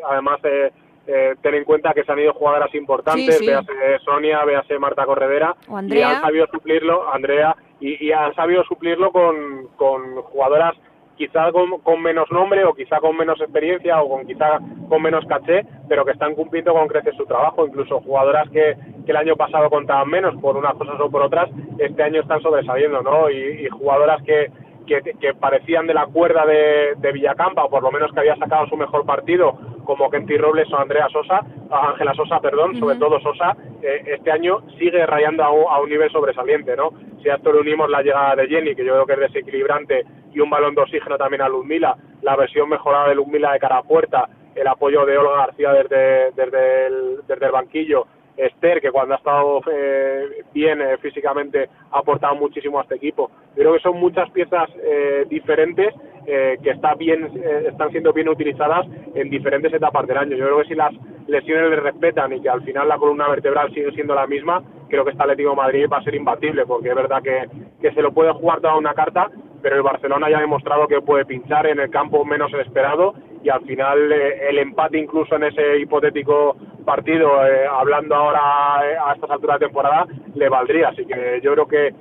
[0.09, 0.71] además, eh,
[1.07, 5.55] eh, ten en cuenta que se han ido jugadoras importantes, véase Sonia, véase Marta Corredera,
[5.87, 10.75] y han sabido suplirlo, Andrea, y, han sabido suplirlo con, con jugadoras
[11.15, 15.65] quizá con, menos nombre o quizá con menos experiencia o con quizá con menos caché,
[15.87, 18.75] pero que están cumpliendo con creces su trabajo, incluso jugadoras que,
[19.05, 21.49] que el año pasado contaban menos por unas cosas o por otras,
[21.79, 23.29] este año están sobresaliendo, ¿no?
[23.29, 24.51] Y, y jugadoras que,
[24.87, 28.75] que, parecían de la cuerda de, Villacampa, o por lo menos que había sacado su
[28.75, 29.53] mejor partido,
[29.85, 34.61] como Kenty Robles o Andrea Sosa, Ángela Sosa, perdón, sobre todo Sosa, eh, este año
[34.79, 36.91] sigue rayando a un, nivel sobresaliente, ¿no?
[37.21, 40.05] Si a esto le unimos la llegada de Jenny, que yo creo que es desequilibrante,
[40.33, 43.77] y un balón de oxígeno también a Luzmila, la versión mejorada de Luzmila de cara
[43.77, 48.91] a puerta, el apoyo de Olga García desde, desde, el, desde el banquillo, Esther, que
[48.91, 53.31] cuando ha estado eh, bien eh, físicamente ha aportado muchísimo a este equipo.
[53.55, 55.93] creo que son muchas piezas eh, diferentes
[56.27, 57.31] que está bien,
[57.65, 60.35] están siendo bien utilizadas en diferentes etapas del año.
[60.35, 60.93] Yo creo que si las
[61.25, 65.05] lesiones le respetan y que al final la columna vertebral sigue siendo la misma, creo
[65.05, 67.45] que este Atlético Madrid va a ser imbatible, porque es verdad que,
[67.81, 70.99] que se lo puede jugar toda una carta, pero el Barcelona ya ha demostrado que
[70.99, 75.79] puede pinchar en el campo menos esperado y al final el empate incluso en ese
[75.79, 80.87] hipotético partido, eh, hablando ahora eh, a estas alturas de temporada, le valdría.
[80.87, 81.93] Así que yo creo que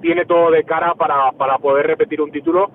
[0.00, 2.70] tiene todo de cara para, para poder repetir un título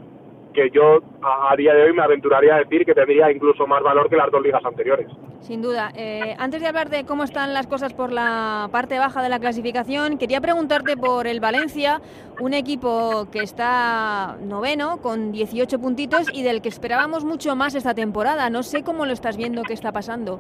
[0.54, 4.10] que yo a, día de hoy me aventuraría a decir que tendría incluso más valor
[4.10, 5.08] que las dos ligas anteriores.
[5.42, 5.92] Sin duda.
[5.96, 9.40] Eh, antes de hablar de cómo están las cosas por la parte baja de la
[9.40, 12.00] clasificación, quería preguntarte por el Valencia,
[12.40, 17.94] un equipo que está noveno con 18 puntitos y del que esperábamos mucho más esta
[17.94, 18.50] temporada.
[18.50, 20.40] No sé cómo lo estás viendo, qué está pasando.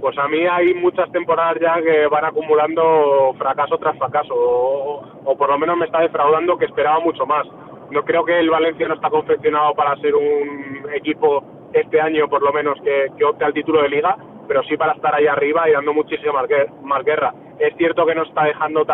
[0.00, 5.48] Pues a mí hay muchas temporadas ya que van acumulando fracaso tras fracaso, o, por
[5.48, 7.46] lo menos me está defraudando que esperaba mucho más.
[7.90, 12.42] No creo que el Valencia no está confeccionado para ser un equipo este año, por
[12.42, 15.72] lo menos, que, opte al título de liga, pero sí para estar ahí arriba y
[15.72, 16.44] dando muchísima
[16.82, 17.32] más guerra.
[17.58, 18.84] Es cierto que no está dejando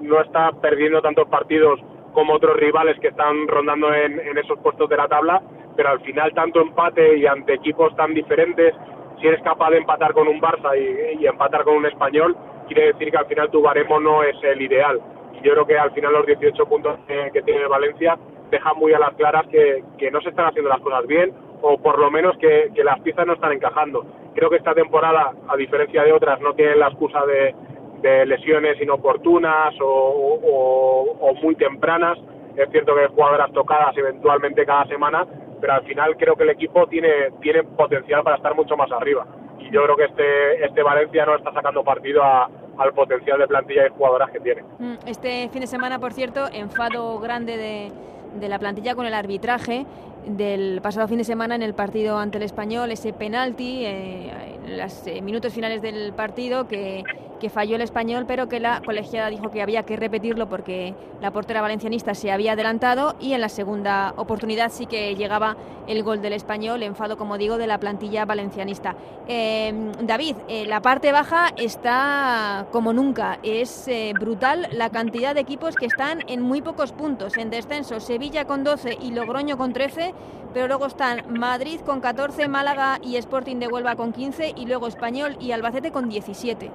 [0.00, 1.80] no está perdiendo tantos partidos
[2.12, 5.42] como otros rivales que están rondando en, en esos puestos de la tabla,
[5.76, 8.74] pero al final tanto empate y ante equipos tan diferentes
[9.20, 13.10] si eres capaz de empatar con un Barça y, empatar con un español, quiere decir
[13.10, 15.00] que al final tu baremo no es el ideal.
[15.34, 18.18] Y yo creo que al final los 18 puntos que, tiene Valencia
[18.50, 21.98] dejan muy a las claras que, no se están haciendo las cosas bien o por
[21.98, 24.04] lo menos que, las piezas no están encajando.
[24.34, 27.54] Creo que esta temporada, a diferencia de otras, no tienen la excusa de,
[28.24, 32.16] lesiones inoportunas o, o muy tempranas.
[32.54, 35.26] Es cierto que hay jugadoras tocadas eventualmente cada semana,
[35.66, 39.26] pero al final creo que el equipo tiene, tiene potencial para estar mucho más arriba.
[39.58, 43.84] Y yo creo que este, este Valencia no está sacando partido al potencial de plantilla
[43.84, 44.62] y jugadoras que tiene.
[44.78, 47.90] Mm, este fin de semana, por cierto, enfado grande de,
[48.38, 49.86] de la plantilla con el arbitraje
[50.24, 54.78] del pasado fin de semana en el partido ante el español, ese penalti eh, en
[54.78, 57.02] los eh, minutos finales del partido que,
[57.40, 61.30] que, falló el español, pero que la colegiada dijo que había que repetirlo porque la
[61.30, 66.20] portera valencianista se había adelantado y en la segunda oportunidad sí que llegaba el gol
[66.20, 68.96] del español, enfado, como digo, de la plantilla valencianista.
[69.28, 69.72] Eh,
[70.02, 76.24] David, la parte baja está como nunca, es brutal la cantidad de equipos que están
[76.28, 80.14] en muy pocos puntos en descenso, Sevilla con 12 y Logroño con 13
[80.56, 84.88] pero luego están Madrid con 14, Málaga y Sporting de Huelva con 15 y luego
[84.88, 86.70] Español y Albacete con 17.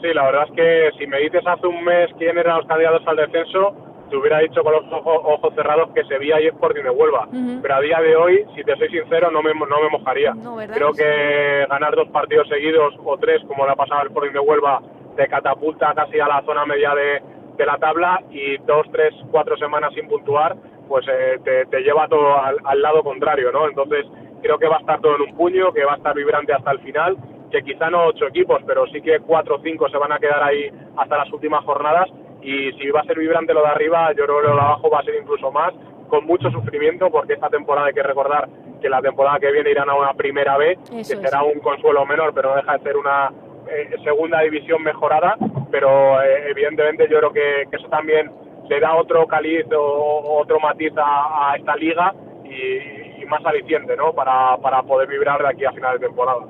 [0.00, 3.06] Sí, la verdad es que si me dices hace un mes quién eran los candidatos
[3.06, 3.74] al descenso,
[4.08, 7.28] te hubiera dicho con los ojos, cerrados que Sevilla y Sporting de Huelva.
[7.60, 10.34] Pero a día de hoy, si te soy sincero, no me, no me mojaría.
[10.72, 14.38] Creo que ganar dos partidos seguidos o tres, como le ha pasado al Sporting de
[14.38, 14.80] Huelva,
[15.16, 17.22] te catapulta casi a la zona media de,
[17.56, 20.56] de la tabla y dos, tres, cuatro semanas sin puntuar
[20.88, 21.38] pues eh,
[21.70, 23.68] te, lleva todo al, lado contrario, ¿no?
[23.68, 24.06] Entonces
[24.42, 26.72] creo que va a estar todo en un puño, que va a estar vibrante hasta
[26.72, 27.16] el final,
[27.50, 30.42] que quizá no ocho equipos, pero sí que cuatro o cinco se van a quedar
[30.42, 32.08] ahí hasta las últimas jornadas
[32.42, 34.90] y si va a ser vibrante lo de arriba, yo creo que lo de abajo
[34.90, 35.74] va a ser incluso más,
[36.08, 38.48] con mucho sufrimiento, porque esta temporada hay que recordar
[38.80, 42.32] que la temporada que viene irán a una primera B, que será un consuelo menor,
[42.32, 43.30] pero no deja de ser una
[43.68, 45.36] eh, segunda división mejorada,
[45.70, 48.30] pero eh, evidentemente yo creo que eso también
[48.68, 54.14] le da otro caliz o otro matiz a, esta liga y, más aliciente ¿no?
[54.14, 56.46] Para, para, poder vibrar de aquí a final de temporada.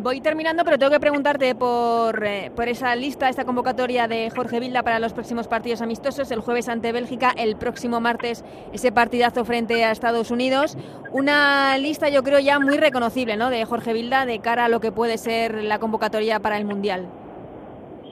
[0.00, 4.60] Voy terminando, pero tengo que preguntarte por, eh, por esa lista, esta convocatoria de Jorge
[4.60, 9.44] Vilda para los próximos partidos amistosos, el jueves ante Bélgica, el próximo martes ese partidazo
[9.44, 10.78] frente a Estados Unidos.
[11.10, 13.50] Una lista yo creo ya muy reconocible ¿no?
[13.50, 17.08] de Jorge Vilda de cara a lo que puede ser la convocatoria para el Mundial.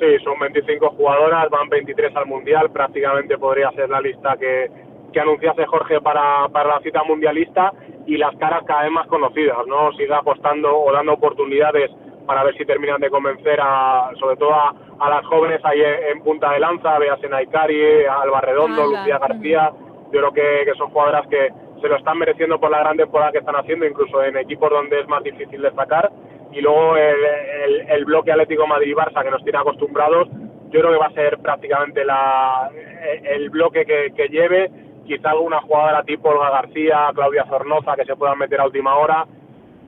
[0.01, 4.73] Sí, son 25 jugadoras, van 23 al Mundial, prácticamente podría ser la lista que,
[5.13, 7.73] que anunciase Jorge para, para la cita mundialista
[8.07, 9.93] y las caras cada vez más conocidas, ¿no?
[9.93, 11.91] Sigue apostando o dando oportunidades
[12.27, 16.53] para ver si terminan de convencer a, sobre todo a, las jóvenes ahí en, punta
[16.53, 19.73] de lanza, veas en Aikari, Alba Redondo, Lucía García,
[20.13, 23.33] yo creo que, que son jugadoras que se lo están mereciendo por la gran temporada
[23.33, 26.11] que están haciendo, incluso en equipos donde es más difícil destacar.
[26.53, 30.29] Y luego el, bloque Atlético Madrid-Barça que nos tiene acostumbrados,
[30.71, 32.71] yo creo que va a ser prácticamente la,
[33.25, 34.71] el bloque que, lleve
[35.07, 39.27] quizá alguna jugadora tipo Olga García, Claudia Zornoza, que se puedan meter a última hora,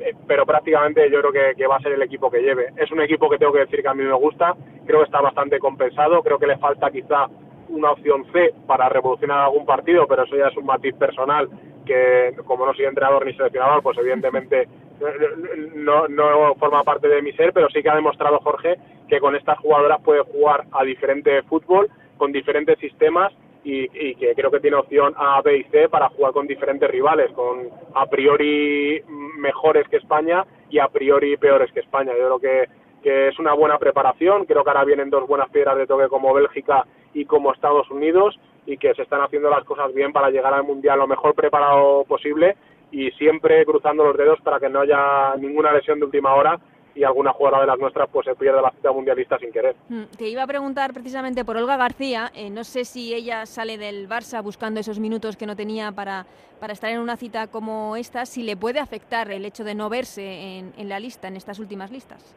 [0.00, 2.72] eh, pero prácticamente yo creo que, va a ser el equipo que lleve.
[2.76, 4.54] Es un equipo que tengo que decir que a mí me gusta,
[4.86, 7.26] creo que está bastante compensado, creo que le falta quizá
[7.68, 11.48] una opción C para revolucionar algún partido, pero eso ya es un matiz personal
[11.84, 14.68] que como no soy entrenador ni seleccionador, pues evidentemente
[15.74, 18.76] no, no forma parte de mi ser, pero sí que ha demostrado Jorge
[19.08, 23.32] que con estas jugadoras puede jugar a diferente fútbol, con diferentes sistemas
[23.70, 27.30] y, que creo que tiene opción A, B y C para jugar con diferentes rivales,
[27.32, 29.02] con a priori
[29.36, 32.12] mejores que España y a priori peores que España.
[32.12, 32.68] Yo creo que,
[33.02, 36.32] que es una buena preparación, creo que ahora vienen dos buenas piedras de toque como
[36.32, 40.54] Bélgica y como Estados Unidos y que se están haciendo las cosas bien para llegar
[40.54, 42.56] al Mundial lo mejor preparado posible
[42.90, 46.58] y siempre cruzando los dedos para que no haya ninguna lesión de última hora
[46.98, 49.76] y alguna jugadora de las nuestras pues se pierde la cita mundialista sin querer.
[49.88, 53.78] Mm, te iba a preguntar precisamente por Olga García, eh, no sé si ella sale
[53.78, 56.26] del Barça buscando esos minutos que no tenía para,
[56.58, 59.88] para estar en una cita como esta, si le puede afectar el hecho de no
[59.88, 62.34] verse en, en la lista, en estas últimas listas.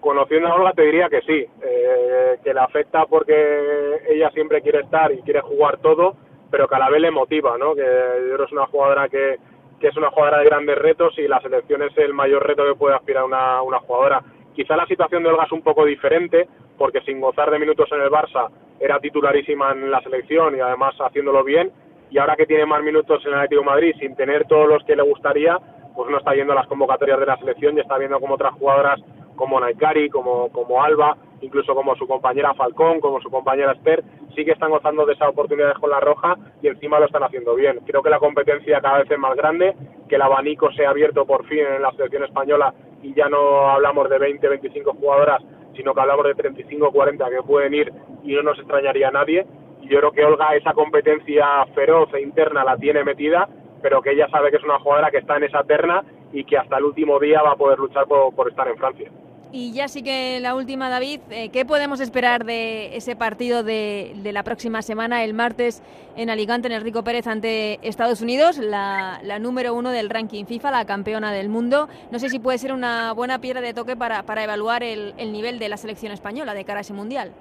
[0.00, 4.80] Conociendo a Olga te diría que sí, eh, que le afecta porque ella siempre quiere
[4.80, 6.16] estar y quiere jugar todo,
[6.50, 7.74] pero que a la vez le motiva, ¿no?
[7.74, 9.36] Que yo creo que es una jugadora que,
[9.80, 12.74] que es una jugadora de grandes retos y la selección es el mayor reto que
[12.74, 14.22] puede aspirar una, una jugadora.
[14.54, 18.00] Quizá la situación de Olga es un poco diferente, porque sin gozar de minutos en
[18.00, 18.48] el Barça
[18.80, 21.70] era titularísima en la selección y además haciéndolo bien,
[22.10, 24.96] y ahora que tiene más minutos en el Atlético Madrid sin tener todos los que
[24.96, 25.58] le gustaría,
[25.94, 28.52] pues no está yendo a las convocatorias de la selección y está viendo como otras
[28.54, 29.00] jugadoras
[29.34, 34.02] como Naikari, como, como Alba, incluso como su compañera Falcón, como su compañera Esther,
[34.34, 37.54] sí que están gozando de esa oportunidad con la roja y encima lo están haciendo
[37.54, 37.80] bien.
[37.86, 39.74] Creo que la competencia cada vez es más grande,
[40.08, 43.68] que el abanico se ha abierto por fin en la selección española y ya no
[43.68, 45.42] hablamos de 20, 25 jugadoras,
[45.74, 49.46] sino que hablamos de 35, 40 que pueden ir y no nos extrañaría a nadie.
[49.82, 53.48] Y yo creo que Olga esa competencia feroz e interna la tiene metida,
[53.82, 56.58] pero que ella sabe que es una jugadora que está en esa terna y que
[56.58, 59.10] hasta el último día va a poder luchar por estar en Francia.
[59.52, 64.12] Y ya sí que la última, David, eh, ¿qué podemos esperar de ese partido de,
[64.32, 65.82] la próxima semana, el martes,
[66.16, 70.72] en Alicante, en el Rico Pérez ante Estados Unidos, la, número uno del ranking FIFA,
[70.72, 71.88] la campeona del mundo?
[72.10, 75.68] No sé si puede ser una buena piedra de toque para, evaluar el, nivel de
[75.68, 77.32] la selección española de cara a ese mundial.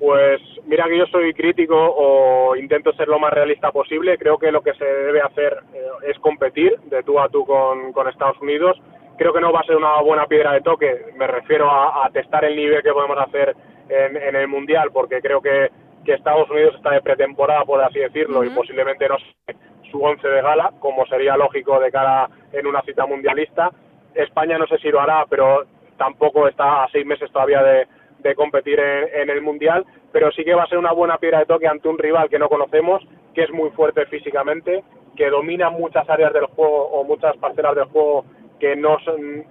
[0.00, 4.18] Pues mira que yo soy crítico o intento ser lo más realista posible.
[4.18, 8.08] Creo que lo que se debe hacer eh, es competir de tú a tú con
[8.08, 8.76] Estados Unidos
[9.16, 11.06] creo que no va a ser una buena piedra de toque.
[11.16, 13.54] Me refiero a, testar el nivel que podemos hacer
[13.88, 15.70] en, el Mundial, porque creo que,
[16.06, 19.56] Estados Unidos está de pretemporada, por así decirlo, y posiblemente no sea
[19.90, 23.70] su once de gala, como sería lógico de cara en una cita mundialista.
[24.14, 25.64] España no sé si lo hará, pero
[25.96, 30.64] tampoco está a seis meses todavía de, competir en, el Mundial, pero sí que va
[30.64, 33.02] a ser una buena piedra de toque ante un rival que no conocemos,
[33.34, 34.82] que es muy fuerte físicamente,
[35.16, 38.24] que domina muchas áreas del juego o muchas parcelas del juego
[38.58, 39.44] que no son,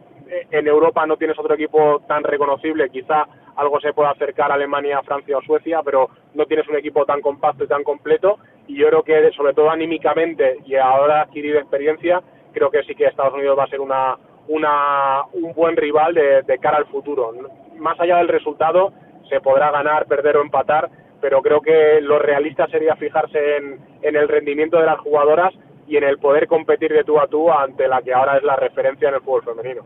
[0.51, 5.01] en Europa no tienes otro equipo tan reconocible, quizá algo se pueda acercar a Alemania,
[5.03, 8.87] Francia o Suecia, pero no tienes un equipo tan compacto y tan completo y yo
[8.87, 12.21] creo que sobre todo anímicamente y ahora adquirido experiencia,
[12.53, 16.57] creo que sí que Estados Unidos va a ser una, una, un buen rival de,
[16.59, 17.33] cara al futuro.
[17.77, 18.93] Más allá del resultado,
[19.29, 20.89] se podrá ganar, perder o empatar,
[21.21, 25.53] pero creo que lo realista sería fijarse en el rendimiento de las jugadoras
[25.87, 28.55] y en el poder competir de tú a tú ante la que ahora es la
[28.55, 29.83] referencia en el fútbol femenino.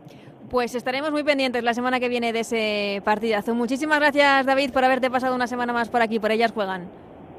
[0.50, 3.54] Pues estaremos muy pendientes la semana que viene de ese partidazo.
[3.54, 6.88] Muchísimas gracias, David, por haberte pasado una semana más por aquí, por Ellas Juegan.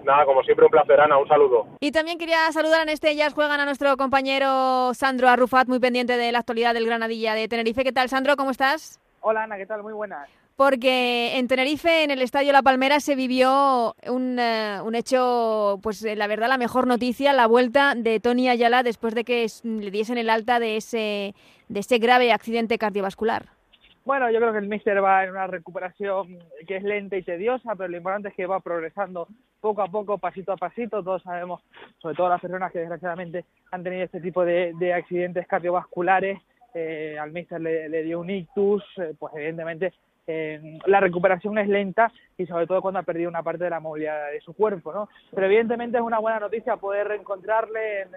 [0.06, 1.18] Nada, como siempre, un placer, Ana.
[1.18, 1.68] Un saludo.
[1.80, 6.18] Y también quería saludar en este Ellas Juegan a nuestro compañero Sandro Arrufat, muy pendiente
[6.18, 7.84] de la actualidad del Granadilla de Tenerife.
[7.84, 8.36] ¿Qué tal, Sandro?
[8.36, 9.00] ¿Cómo estás?
[9.22, 9.84] Hola, Ana, ¿qué tal?
[9.84, 14.94] Muy buenas porque en Tenerife, en el Estadio La Palmera, se vivió un, eh, un,
[14.94, 19.24] hecho, pues eh, la verdad, la mejor noticia, la vuelta de Tony Ayala después de
[19.24, 21.34] que le diesen el alta de ese,
[21.70, 23.46] de ese grave accidente cardiovascular.
[24.04, 27.76] Bueno, yo creo que el míster va en una recuperación que es lenta y tediosa,
[27.76, 29.30] pero lo importante es que va progresando
[29.62, 31.02] poco a poco, pasito a pasito.
[31.02, 31.62] Todos sabemos,
[32.00, 36.38] sobre todo las personas que desgraciadamente han tenido este tipo de, de accidentes cardiovasculares,
[36.74, 38.84] eh, al míster le, le, dio un ictus,
[39.18, 39.94] pues evidentemente
[40.86, 44.32] la recuperación es lenta y sobre todo cuando ha perdido una parte de la movilidad
[44.32, 45.10] de su cuerpo, ¿no?
[45.34, 48.08] Pero evidentemente es una buena noticia poder reencontrarle,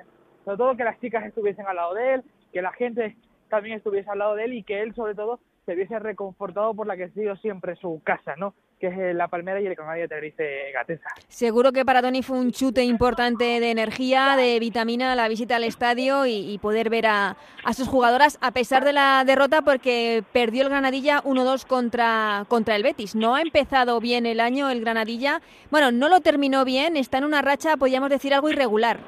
[0.45, 2.23] sobre todo que las chicas estuviesen al lado de él,
[2.53, 3.17] que la gente
[3.49, 6.87] también estuviese al lado de él y que él sobre todo se viese reconfortado por
[6.87, 8.55] la que ha sido siempre su casa, ¿no?
[8.83, 11.09] Que es la Palmera y el Granadilla Tenerife Gatesa.
[11.29, 15.63] Seguro que para Tony fue un chute importante de energía, de vitamina, la visita al
[15.63, 17.37] estadio y, poder ver a,
[17.75, 22.83] sus jugadoras a pesar de la derrota porque perdió el Granadilla 1-2 contra, contra el
[22.83, 23.15] Betis.
[23.15, 25.41] No ha empezado bien el año el Granadilla.
[25.71, 28.99] Bueno, no lo terminó bien, está en una racha, podríamos decir, algo irregular.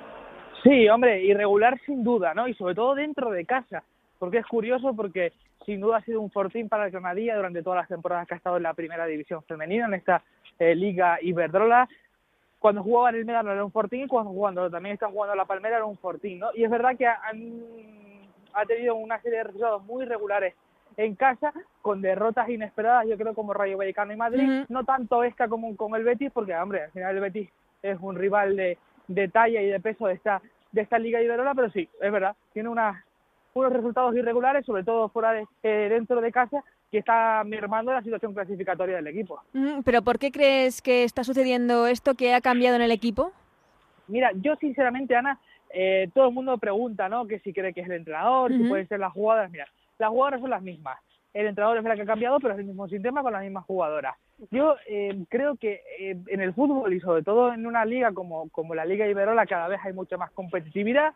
[0.63, 2.47] Sí, hombre, irregular sin duda, ¿no?
[2.47, 3.83] Y sobre todo dentro de casa,
[4.21, 5.33] porque es curioso porque
[5.65, 8.37] sin duda ha sido un fortín para el Granadilla durante todas las temporadas que ha
[8.37, 10.23] estado en la primera división femenina, en esta
[10.59, 11.89] eh, Liga Iberdrola.
[12.59, 15.45] Cuando jugaba en el Medano era un fortín y cuando jugando, también está jugando la
[15.45, 16.49] Palmera era un fortín, ¿no?
[16.55, 17.63] Y es verdad que han,
[18.55, 20.55] ha tenido una serie de resultados muy regulares
[20.97, 25.49] en casa, con derrotas inesperadas, yo creo, como Rayo Vallecano y Madrid, no tanto esta
[25.49, 27.51] como con el Betis, porque, hombre, al final el Betis
[27.83, 30.41] es un rival de, de talla y de peso de esta
[30.75, 33.05] de esta Liga Iberdrola, pero sí, es verdad, tiene una
[33.55, 38.03] unos resultados irregulares, sobre todo fuera de eh, dentro de casa, que está mermando la
[38.03, 39.41] situación clasificatoria del equipo.
[39.85, 42.15] Pero ¿por qué crees que está sucediendo esto?
[42.15, 43.33] ¿Qué ha cambiado en el equipo?
[44.09, 45.39] Mira, yo sinceramente, Ana,
[45.71, 47.27] eh, todo el mundo pregunta, ¿no?
[47.29, 49.51] Que si cree que es el entrenador, si pueden ser las jugadoras.
[49.53, 50.99] Mira, las jugadoras son las mismas.
[51.33, 53.65] El entrenador es el que ha cambiado, pero es el mismo sistema con las mismas
[53.67, 54.17] jugadoras.
[54.51, 58.75] Yo eh, creo que en el fútbol y sobre todo en una liga como, como
[58.75, 61.13] la Liga Iberola cada vez hay mucha más competitividad,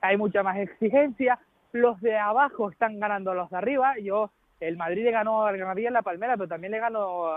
[0.00, 1.38] hay mucha más exigencia,
[1.72, 3.94] los de abajo están ganando a los de arriba.
[3.98, 4.30] Yo,
[4.60, 7.30] el Madrid le ganó al Granadilla en la Palmera, pero también le ganó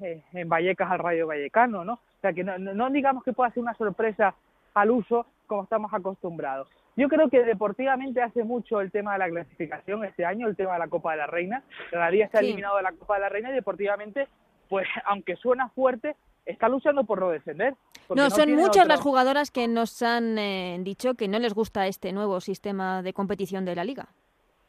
[0.00, 1.94] eh, en Vallecas al Rayo Vallecano, ¿no?
[1.94, 4.34] O sea, que no, no digamos que pueda ser una sorpresa
[4.74, 6.68] al uso como estamos acostumbrados.
[6.96, 10.72] Yo creo que deportivamente hace mucho el tema de la clasificación este año, el tema
[10.72, 11.62] de la Copa de la Reina.
[11.90, 14.26] Granadilla se ha eliminado de la Copa de la Reina y deportivamente,
[14.68, 16.16] pues aunque suena fuerte,
[16.48, 17.74] está luchando por no descender.
[18.14, 22.12] No, son muchas las jugadoras que nos han eh, dicho que no les gusta este
[22.12, 24.08] nuevo sistema de competición de la liga.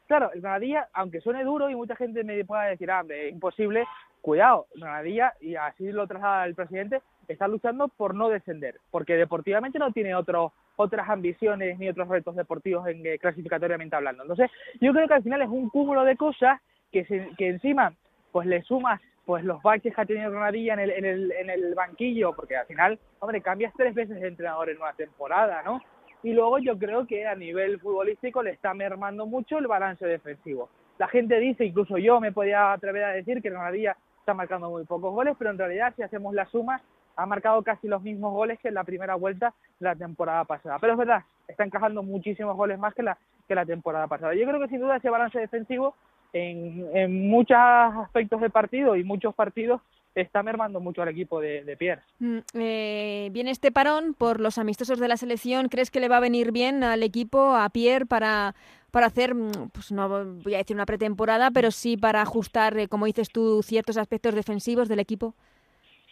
[0.06, 3.84] Claro, el Granadilla, aunque suene duro y mucha gente me pueda decir, ah, imposible,
[4.20, 9.78] cuidado, Granadilla, y así lo traslada el presidente, está luchando por no descender, porque deportivamente
[9.78, 14.24] no tiene otro, otras ambiciones ni otros retos deportivos en, eh, clasificatoriamente hablando.
[14.24, 16.60] Entonces, yo creo que al final es un cúmulo de cosas
[16.92, 17.04] que,
[17.38, 17.94] que encima
[18.32, 21.50] pues le sumas pues los baches que ha tenido Granadilla en el, en el, en
[21.50, 25.80] el banquillo, porque al final, hombre, cambias tres veces de entrenador en una temporada, ¿no?
[26.22, 30.68] Y luego yo creo que a nivel futbolístico le está mermando mucho el balance defensivo.
[30.98, 34.84] La gente dice, incluso yo me podía atrever a decir que Granadilla está marcando muy
[34.84, 36.82] pocos goles, pero en realidad si hacemos la suma,
[37.16, 40.78] ha marcado casi los mismos goles que en la primera vuelta de la temporada pasada.
[40.78, 43.16] Pero es verdad, está encajando muchísimos goles más que la,
[43.48, 44.34] que la temporada pasada.
[44.34, 45.94] Yo creo que sin duda ese balance defensivo
[46.32, 49.80] en, muchos aspectos de partido y muchos partidos
[50.14, 52.02] está mermando mucho al equipo de, Pierre.
[52.18, 55.68] Mm, eh, viene este parón por los amistosos de la selección.
[55.68, 58.54] ¿Crees que le va a venir bien al equipo, a Pierre, para,
[58.90, 62.88] para hacer, mm, pues no voy a decir una pretemporada, pero sí para ajustar, eh,
[62.88, 65.34] como dices tú, ciertos aspectos defensivos del equipo?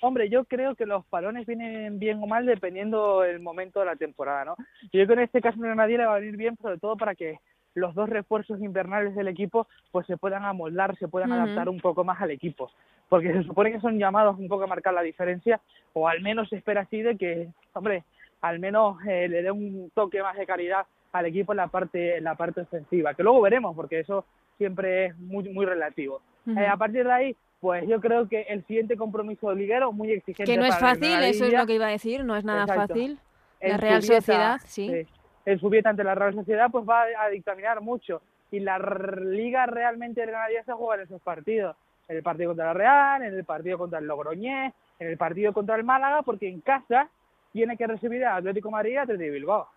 [0.00, 3.96] Hombre, yo creo que los parones vienen bien o mal dependiendo del momento de la
[3.96, 4.56] temporada, ¿no?
[4.82, 6.96] Yo creo que en este caso a nadie le va a venir bien, sobre todo
[6.96, 7.40] para que
[7.78, 12.04] los dos refuerzos invernales del equipo pues se puedan amoldar, se puedan adaptar un poco
[12.04, 12.70] más al equipo,
[13.08, 15.60] porque se supone que son llamados un poco a marcar la diferencia,
[15.92, 18.04] o al menos se espera así de que, hombre,
[18.40, 22.18] al menos eh, le dé un toque más de calidad al equipo en la parte
[22.18, 24.24] en la parte ofensiva, que luego veremos, porque eso
[24.58, 26.20] siempre es muy muy relativo.
[26.46, 30.50] Eh, a partir de ahí, pues yo creo que el siguiente compromiso liguero muy exigente.
[30.50, 33.18] Que no es fácil, eso es lo que iba a decir, no es nada fácil.
[33.60, 35.06] La Real Sociedad, sí
[35.44, 38.22] el Subieta ante la Real Sociedad pues va a dictaminar mucho.
[38.50, 41.76] Y la liga realmente de Granadilla se juega en esos partidos.
[42.08, 45.52] En el partido contra la Real, en el partido contra el Logroñés, en el partido
[45.52, 47.08] contra el Málaga, porque en casa
[47.52, 49.68] tiene que recibir a Atlético Madrid y Atlético Bilbao.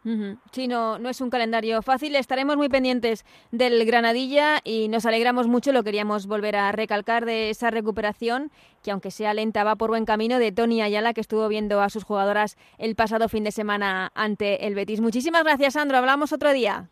[0.51, 2.15] Sí, no, no es un calendario fácil.
[2.15, 7.49] Estaremos muy pendientes del Granadilla y nos alegramos mucho, lo queríamos volver a recalcar, de
[7.49, 8.51] esa recuperación
[8.84, 11.89] que aunque sea lenta va por buen camino de Tony Ayala que estuvo viendo a
[11.89, 15.01] sus jugadoras el pasado fin de semana ante el Betis.
[15.01, 15.97] Muchísimas gracias, Sandro.
[15.97, 16.89] Hablamos otro día.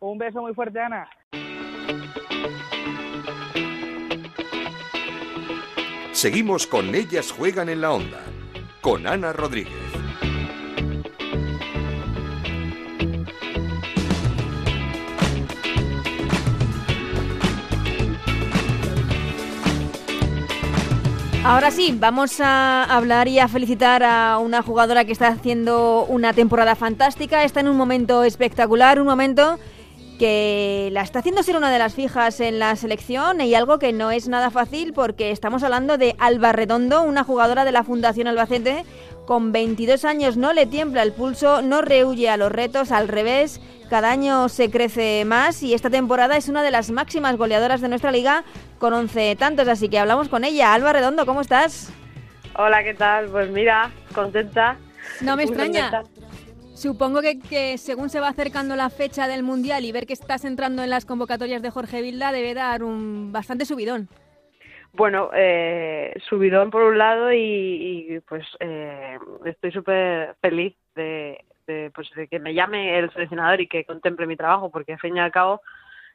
[0.00, 1.08] Un beso muy fuerte, Ana.
[6.12, 8.20] Seguimos con Ellas Juegan en la Onda,
[8.80, 10.01] con Ana Rodríguez.
[21.44, 26.32] Ahora sí, vamos a hablar y a felicitar a una jugadora que está haciendo una
[26.32, 29.58] temporada fantástica, está en un momento espectacular, un momento
[30.20, 33.92] que la está haciendo ser una de las fijas en la selección y algo que
[33.92, 38.28] no es nada fácil porque estamos hablando de Alba Redondo, una jugadora de la Fundación
[38.28, 38.84] Albacete
[39.26, 43.60] con 22 años no le tiembla el pulso, no rehuye a los retos, al revés,
[43.88, 47.88] cada año se crece más y esta temporada es una de las máximas goleadoras de
[47.88, 48.44] nuestra liga
[48.78, 50.72] con 11 tantos, así que hablamos con ella.
[50.72, 51.92] Alba Redondo, ¿cómo estás?
[52.56, 53.26] Hola, ¿qué tal?
[53.26, 54.76] Pues mira, contenta.
[55.20, 55.90] No me extraña.
[55.90, 56.22] contenta.
[56.74, 60.44] Supongo que, que según se va acercando la fecha del Mundial y ver que estás
[60.44, 64.08] entrando en las convocatorias de Jorge Vilda debe dar un bastante subidón.
[64.94, 72.38] Bueno, eh, subidón por un lado y, pues eh, estoy súper feliz pues, de que
[72.38, 75.62] me llame el seleccionador y que contemple mi trabajo, porque al fin y al cabo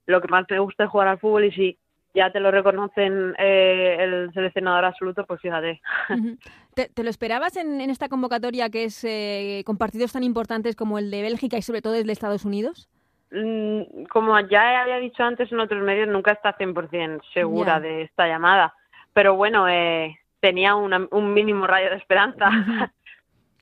[0.05, 1.77] lo que más me gusta es jugar al fútbol y si
[2.13, 5.81] ya te lo reconocen eh, el seleccionador absoluto, pues fíjate.
[6.09, 6.37] Ujú.
[6.73, 10.75] ¿Te, te lo esperabas en, en esta convocatoria que es eh, con partidos tan importantes
[10.75, 12.89] como el de Bélgica y sobre todo el de Estados Unidos?
[13.31, 18.27] Mm, Como ya había dicho antes en otros medios, nunca está 100% segura de esta
[18.27, 18.73] llamada.
[19.13, 22.47] Pero bueno, eh, tenía una- un mínimo rayo de esperanza.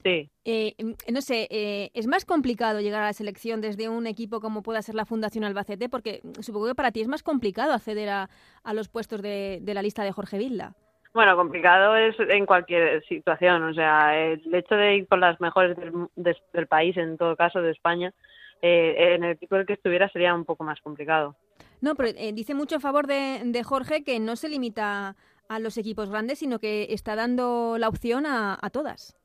[0.03, 0.29] sí.
[0.43, 0.75] Eh,
[1.11, 4.81] no sé, eh, ¿es más complicado llegar a la selección desde un equipo como pueda
[4.83, 5.89] ser la Fundación Albacete?
[5.89, 8.29] Porque supongo que para ti es más complicado acceder a,
[8.63, 10.73] a los puestos de, de la lista de Jorge Vilda.
[11.13, 13.63] Bueno, complicado es en cualquier situación.
[13.63, 17.37] O sea, el hecho de ir con las mejores del, des- del país, en todo
[17.37, 18.13] caso de España,
[18.61, 21.35] eh, en el equipo en el que estuviera sería un poco más complicado.
[21.81, 25.15] No, pero eh, dice mucho a favor de, de Jorge que no se limita
[25.47, 29.15] a los equipos grandes, sino que está dando la opción a, a todas.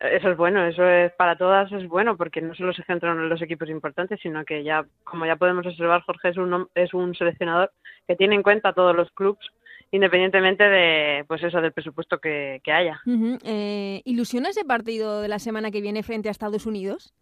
[0.00, 3.28] Eso es bueno, eso es para todas es bueno porque no solo se centran en
[3.28, 7.14] los equipos importantes, sino que ya, como ya podemos observar, Jorge es un, es un
[7.14, 7.72] seleccionador
[8.06, 9.46] que tiene en cuenta a todos los clubes,
[9.92, 13.00] independientemente de, pues eso, del presupuesto que, que haya.
[13.06, 13.38] Ujú.
[13.44, 17.14] Eh, ¿Ilusiona ese partido de la semana que viene frente a Estados Unidos?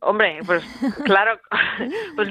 [0.00, 0.62] Hombre, pues
[1.04, 1.40] claro,
[2.16, 2.28] pues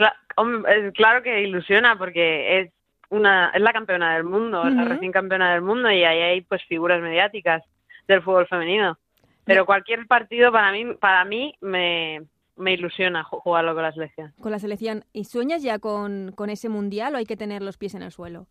[0.94, 2.72] claro que ilusiona porque es
[3.10, 6.42] una, es la campeona del mundo, es la recién campeona del mundo y ahí hay
[6.42, 7.64] pues figuras mediáticas
[8.08, 8.98] del fútbol femenino.
[9.46, 12.22] Pero cualquier partido para mí, para mí me,
[12.56, 14.32] me ilusiona ju- jugarlo con la selección.
[14.40, 15.06] Con la selección.
[15.12, 18.12] ¿Y sueñas ya con, con ese mundial o hay que tener los pies en el
[18.12, 18.46] suelo?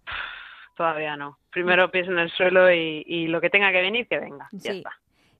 [0.76, 1.38] Todavía no.
[1.50, 4.48] Primero pies en el suelo y, y lo que tenga que venir, que venga.
[4.52, 4.78] Ya Sí.
[4.78, 4.90] está.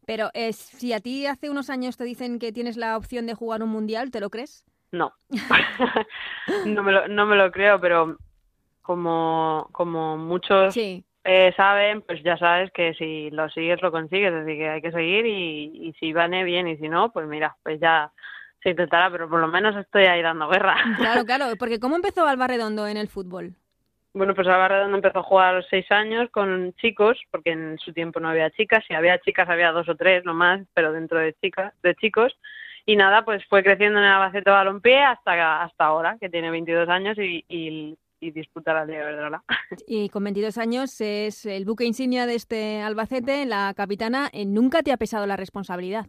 [0.08, 3.34] Pero eh, si a ti hace unos años te dicen que tienes la opción de
[3.34, 4.64] jugar un mundial, ¿te lo crees?
[4.90, 5.12] No.
[6.64, 8.16] no, me lo, no me lo creo, pero
[8.80, 11.04] como, como muchos Sí.
[11.24, 14.92] eh, saben, pues ya sabes que si lo sigues lo consigues, así que hay que
[14.92, 18.10] seguir y, y si vane bien y si no, pues mira, pues ya
[18.62, 20.74] se intentará, pero por lo menos estoy ahí dando guerra.
[20.96, 21.44] Claro, claro.
[21.58, 23.56] Porque ¿cómo empezó Alba Redondo en el fútbol?
[24.14, 27.92] Bueno, pues Alba empezó a jugar a los seis años con chicos, porque en su
[27.92, 31.18] tiempo no había chicas, si había chicas había dos o tres no más, pero dentro
[31.18, 32.32] de chicas, de chicos.
[32.86, 36.88] Y nada, pues fue creciendo en el Albacete Balompié hasta, hasta ahora, que tiene 22
[36.88, 39.42] años y, y, y disputa la Liga Iberdrola.
[39.86, 44.30] Y con 22 años es el buque insignia de este Albacete, la capitana.
[44.32, 46.06] eh, ¿Nunca te ha pesado la responsabilidad?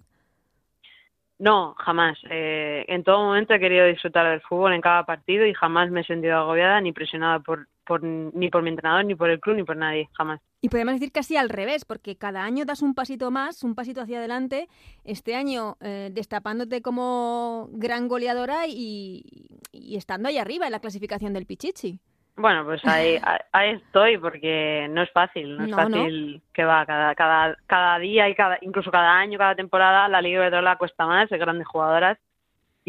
[1.38, 2.18] No, jamás.
[2.30, 6.02] Eh, en todo momento he querido disfrutar del fútbol en cada partido y jamás me
[6.02, 9.56] he sentido agobiada ni presionada por, por, ni por mi entrenador, ni por el club,
[9.58, 10.40] ni por nadie, jamás.
[10.62, 14.02] Y podemos decir casi al revés, porque cada año das un pasito más, un pasito
[14.02, 14.68] hacia adelante.
[15.04, 19.24] Este año eh, destapándote como gran goleadora y,
[19.72, 22.00] y estando ahí arriba en la clasificación del Pichichi.
[22.38, 23.18] Bueno, pues ahí,
[23.52, 28.00] ahí- estoy porque no es fácil, no es No, fácil que va cada, cada, cada
[28.00, 31.68] día y cada, incluso cada año, cada temporada, la Liga Iberdrola cuesta más, hay grandes
[31.68, 32.18] jugadoras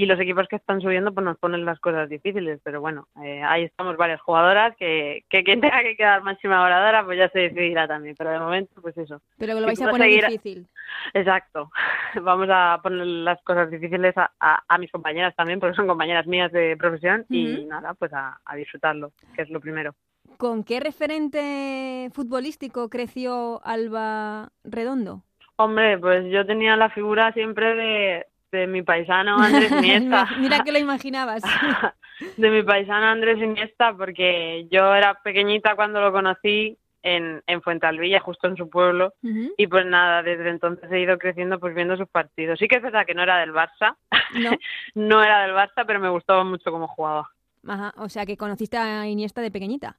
[0.02, 3.42] y los equipos que están subiendo pues nos ponen las cosas difíciles, pero bueno, eh,
[3.42, 7.40] ahí estamos varias jugadoras que, que quien tenga que quedar máxima goleadora pues ya se
[7.40, 9.20] decidirá también, pero de momento pues eso.
[9.38, 10.66] Pero que lo vais a poner seguir- difícil.
[11.14, 11.70] Exacto.
[12.22, 16.26] Vamos a poner las cosas difíciles a, a, a mis compañeras también, porque son compañeras
[16.26, 19.94] mías de profesión y nada, pues a, a disfrutarlo, que es lo primero.
[20.38, 25.22] ¿Con qué referente futbolístico creció Alba Redondo?
[25.56, 30.28] Hombre, pues yo tenía la figura siempre de, de mi paisano Andrés Iniesta.
[30.38, 31.42] Mira que lo imaginabas.
[32.36, 38.20] de mi paisano Andrés Iniesta, porque yo era pequeñita cuando lo conocí en, en Fuentalvilla,
[38.20, 39.14] justo en su pueblo,
[39.56, 42.58] y pues nada, desde entonces he ido creciendo pues viendo sus partidos.
[42.58, 43.96] Sí que es verdad que no era del Barça,
[44.34, 44.50] No.
[44.94, 47.30] no era del Barça, pero me gustaba mucho cómo jugaba.
[47.66, 49.96] Ajá, o sea que conociste a Iniesta de pequeñita.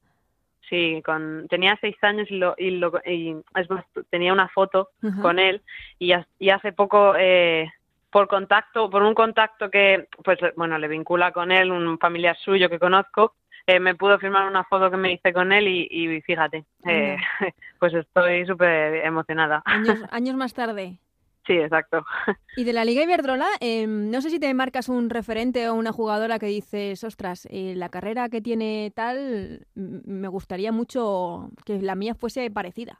[0.69, 4.89] Sí, con, tenía seis años y, lo, y, lo, y es más, tenía una foto
[5.21, 5.61] con él
[5.99, 7.69] y, y hace poco eh,
[8.11, 12.69] por contacto, por un contacto que pues bueno le vincula con él, un familiar suyo
[12.69, 13.35] que conozco,
[13.65, 17.17] eh, me pudo firmar una foto que me hice con él y, y fíjate, eh,
[17.79, 19.61] pues estoy súper emocionada.
[19.65, 20.97] Años, años más tarde.
[21.45, 22.05] Sí, exacto.
[22.57, 25.93] Y de la Liga Iberdrola, eh, no sé si te marcas un referente o una
[25.93, 31.95] jugadora que dices, ostras, eh, la carrera que tiene tal, me gustaría mucho que la
[31.95, 32.99] mía fuese parecida.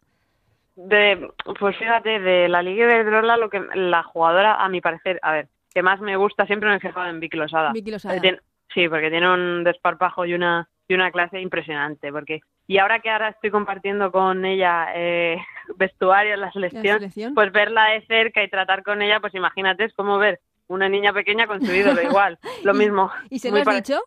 [0.75, 5.31] De, pues fíjate, de la Liga Iberdrola, lo que la jugadora, a mi parecer, a
[5.33, 7.71] ver, que más me gusta, siempre me he fijado en Vicky Losada.
[7.73, 8.19] Vicky Losada.
[8.21, 8.39] Tiene-
[8.73, 13.09] sí, porque tiene un desparpajo y una y una clase impresionante, porque y ahora que
[13.09, 15.37] ahora estoy compartiendo con ella eh,
[15.77, 17.33] vestuario, en la selección, La selección.
[17.33, 21.13] pues verla de cerca y tratar con ella, pues imagínate, es como ver una niña
[21.13, 23.11] pequeña con su ídolo igual, lo ¿Y- mismo.
[23.29, 24.01] ¿Y se lo has dicho?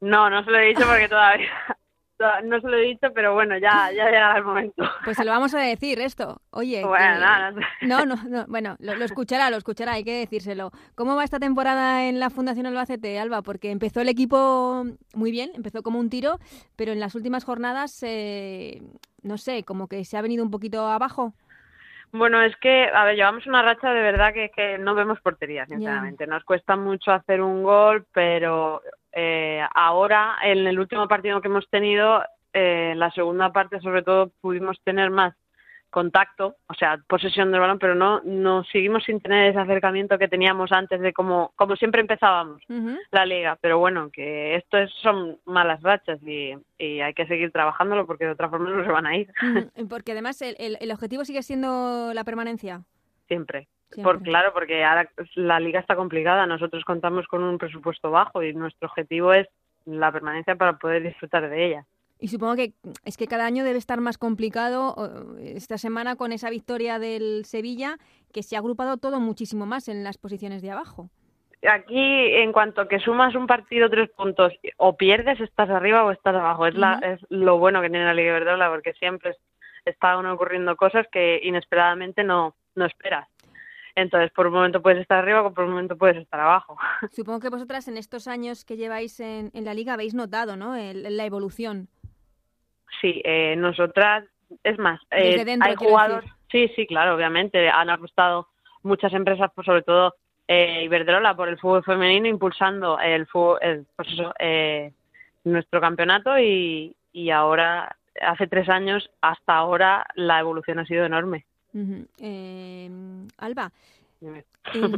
[0.00, 1.77] No, no se lo he dicho porque todavía toda-
[2.44, 4.84] no se lo he dicho, pero bueno, ya ya llegará el momento.
[5.04, 6.40] Pues se lo vamos a decir esto.
[6.50, 7.66] Oye, Bueno, que- nada, no sé.
[7.86, 10.70] No, no, no, bueno, lo, lo escuchará, lo escuchará, hay que decírselo.
[10.94, 13.42] ¿Cómo va esta temporada en la Fundación Albacete, Alba?
[13.42, 16.38] Porque empezó el equipo muy bien, empezó como un tiro,
[16.76, 18.82] pero en las últimas jornadas, eh,
[19.22, 21.34] no sé, como que se ha venido un poquito abajo.
[22.10, 25.66] Bueno, es que, a ver, llevamos una racha de verdad que, que no vemos portería,
[25.66, 26.26] sinceramente.
[26.26, 28.80] Nos cuesta mucho hacer un gol, pero
[29.20, 34.02] eh, ahora, en el último partido que hemos tenido, eh, en la segunda parte sobre
[34.02, 35.34] todo pudimos tener más
[35.90, 40.28] contacto, o sea, posesión del balón, pero no, no seguimos sin tener ese acercamiento que
[40.28, 42.60] teníamos antes de como, como siempre empezábamos
[43.10, 43.56] la liga.
[43.62, 48.26] Pero bueno, que esto es- son malas rachas y, y hay que seguir trabajándolo porque
[48.26, 49.32] de otra forma no se van a ir
[49.88, 52.82] Porque además el, el- el objetivo sigue siendo la permanencia.
[53.26, 53.66] siempre.
[54.02, 56.46] Por, claro, porque ahora la liga está complicada.
[56.46, 59.48] Nosotros contamos con un presupuesto bajo y nuestro objetivo es
[59.86, 61.84] la permanencia para poder disfrutar de ella.
[62.20, 62.72] Y supongo que
[63.04, 65.36] es que cada año debe estar más complicado.
[65.38, 67.96] Esta semana con esa victoria del Sevilla,
[68.32, 71.08] que se ha agrupado todo muchísimo más en las posiciones de abajo.
[71.68, 76.34] Aquí, en cuanto que sumas un partido tres puntos o pierdes, estás arriba o estás
[76.34, 76.66] abajo.
[76.66, 79.38] Es, la, es lo bueno que tiene la Liga Iberdrola porque siempre es-
[79.84, 83.26] están ocurriendo cosas que inesperadamente no, no esperas.
[84.00, 86.76] Entonces, por un momento puedes estar arriba o por un momento puedes estar abajo.
[87.10, 90.76] Supongo que vosotras en estos años que lleváis en, en la liga habéis notado ¿no?
[90.76, 91.88] El- la evolución.
[93.00, 94.24] Sí, eh, nosotras,
[94.62, 96.30] es más, eh, dentro, hay jugadores.
[96.50, 97.68] Sí, sí, claro, obviamente.
[97.68, 98.48] Han apostado
[98.84, 100.14] muchas empresas, pues, sobre todo
[100.46, 104.92] eh, Iberdrola, por el fútbol femenino, impulsando el fútbol, el, pues eso, eh,
[105.42, 111.44] nuestro campeonato y, y ahora, hace tres años, hasta ahora, la evolución ha sido enorme.
[111.74, 112.06] Ujú.
[112.18, 112.90] Eh,
[113.36, 113.72] Alba,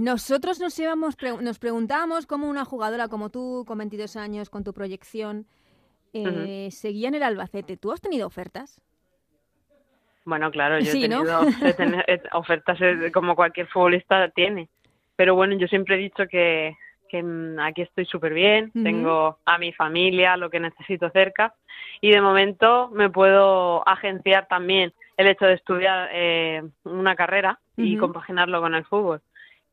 [0.00, 4.72] nosotros nos, pre- nos preguntábamos cómo una jugadora como tú, con 22 años, con tu
[4.72, 5.46] proyección,
[6.12, 7.76] eh, seguía en el Albacete.
[7.76, 8.80] ¿Tú has tenido ofertas?
[10.24, 12.02] Bueno, claro, yo Sí, he tenido
[12.32, 14.68] ofertas eh, como cualquier futbolista tiene.
[15.16, 16.76] Pero bueno, yo siempre he dicho que,
[17.08, 21.54] que mm, aquí estoy súper bien, tengo a mi familia, lo que necesito cerca.
[22.00, 27.96] Y de momento me puedo agenciar también el hecho de estudiar eh, una carrera y
[27.96, 29.20] compaginarlo con el fútbol.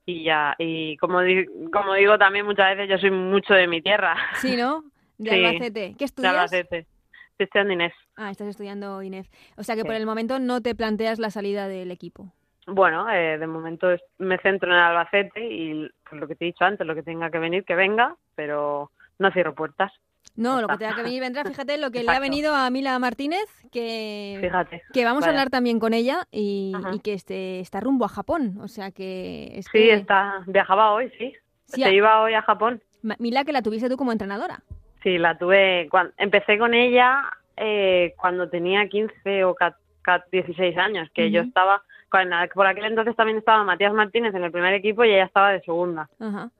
[0.05, 3.81] Y ya, y como, di- como digo también muchas veces, yo soy mucho de mi
[3.81, 4.83] tierra, Sí, ¿no?
[5.17, 5.91] De Sí, Albacete.
[5.93, 6.33] ¿Qué de estudias?
[6.33, 6.85] Albacete.
[7.31, 7.93] Estoy estudiando Inés.
[8.15, 9.27] Ah, estás estudiando INEF.
[9.57, 9.87] O sea que Sí.
[9.87, 12.31] por el momento no te planteas la salida del equipo.
[12.67, 13.87] Bueno, eh, de momento
[14.17, 17.39] me centro en Albacete y lo que te he dicho antes, lo que tenga que
[17.39, 19.91] venir, que venga, pero no cierro puertas.
[20.35, 21.43] No, lo que tenga que venir vendrá.
[21.43, 24.83] Fíjate lo que le ha venido a Mila Martínez, que, Fíjate.
[24.93, 26.73] que vamos a hablar también con ella y,
[27.03, 28.59] que este, está rumbo a Japón.
[28.61, 29.51] O sea que...
[29.57, 31.33] Es Sí, que- está, viajaba hoy, sí.
[31.65, 32.81] Sí, Se a- iba hoy a Japón.
[33.19, 34.61] Mila, que la tuviste tú como entrenadora.
[35.03, 37.23] Sí, la tuve, cuando, empecé con ella
[37.55, 42.85] eh, cuando tenía 15 o ca- ca- 16 años, que yo estaba, con- por aquel
[42.85, 46.09] entonces también estaba Matías Martínez en el primer equipo y ella estaba de segunda.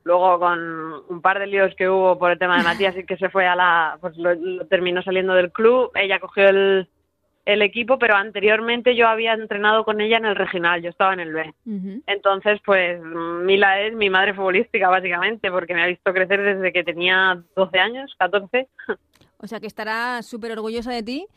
[0.04, 3.18] Luego con un par de líos que hubo por el tema de Matías y que
[3.18, 6.88] se fue a la, pues lo, lo terminó saliendo del club, ella cogió el,
[7.46, 11.22] el equipo, pero anteriormente yo había entrenado con ella en el regional, yo estaba en
[11.22, 11.54] el B.
[12.06, 16.84] Entonces, pues Mila es mi madre futbolística básicamente, porque me ha visto crecer desde que
[16.84, 18.68] tenía 12 años, 14,
[19.40, 21.28] O sea que estará súper orgullosa de ti.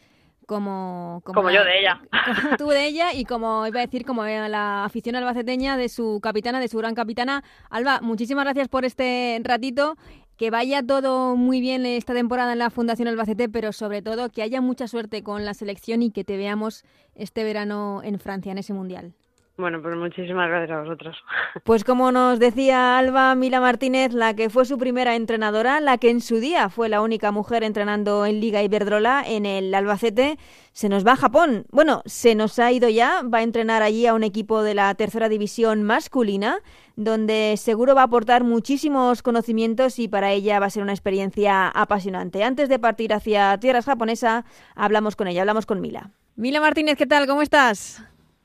[0.50, 2.00] Como, Como yo de ella.
[2.10, 6.18] como tú de ella y como iba a decir, como la afición albaceteña de su
[6.20, 7.44] capitana, de su gran capitana.
[7.70, 9.96] Alba, muchísimas gracias por este ratito.
[10.36, 14.42] Que vaya todo muy bien esta temporada en la Fundación Albacete, pero sobre todo que
[14.42, 16.82] haya mucha suerte con la selección y que te veamos
[17.14, 19.14] este verano en Francia, en ese mundial.
[19.60, 21.16] Bueno, pues muchísimas gracias a vosotros.
[21.64, 26.10] Pues como nos decía Alba Mila Martínez, la que fue su primera entrenadora, la que
[26.10, 30.38] en su día fue la única mujer entrenando en Liga Iberdrola en el Albacete,
[30.72, 31.66] se nos va a Japón.
[31.70, 34.94] Bueno, se nos ha ido ya, va a entrenar allí a un equipo de la
[34.94, 36.58] tercera división masculina,
[36.96, 41.68] donde seguro va a aportar muchísimos conocimientos y para ella va a ser una experiencia
[41.68, 42.42] apasionante.
[42.42, 44.44] Antes de partir hacia tierras japonesa,
[44.74, 46.10] hablamos con ella, hablamos con Mila.
[46.36, 47.26] Mila Martínez, ¿qué tal?
[47.26, 48.02] ¿Cómo estás?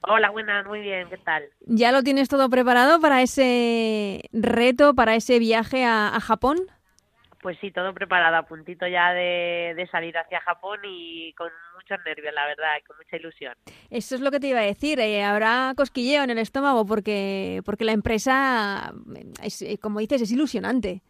[0.08, 1.44] Hola, buenas, muy bien, ¿qué tal?
[1.68, 6.58] ¿Ya lo tienes todo preparado para ese reto, para ese viaje a, a Japón?
[7.42, 12.00] Pues sí, todo preparado, a puntito ya de, de salir hacia Japón y con muchos
[12.04, 13.56] nervios, la verdad, y con mucha ilusión.
[13.90, 15.00] Eso es lo que te iba a decir.
[15.00, 18.94] eh, habrá cosquilleo en el estómago porque, porque la empresa,
[19.44, 21.02] es, eh, como dices, es ilusionante.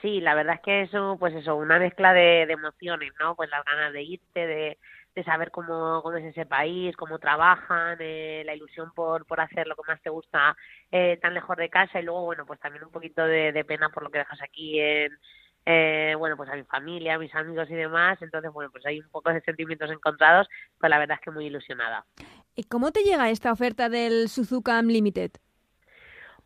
[0.00, 3.34] Sí, la verdad es que eso, pues eso, una mezcla de, de emociones, ¿no?
[3.34, 4.78] Pues las ganas de irte, de,
[5.18, 9.66] de saber cómo, cómo es ese país, cómo trabajan, eh, la ilusión por, por hacer
[9.66, 10.56] lo que más te gusta
[10.92, 14.04] eh, tan lejos de casa y luego, bueno, pues también un poquito de, pena por
[14.04, 15.10] lo que dejas aquí en,
[15.66, 18.16] eh, bueno, pues a mi familia, a mis amigos y demás.
[18.22, 20.46] Entonces, bueno, pues hay un poco de sentimientos encontrados,
[20.78, 22.06] pero la verdad es que muy ilusionada.
[22.54, 25.32] ¿Y cómo te llega esta oferta del Suzuka Unlimited?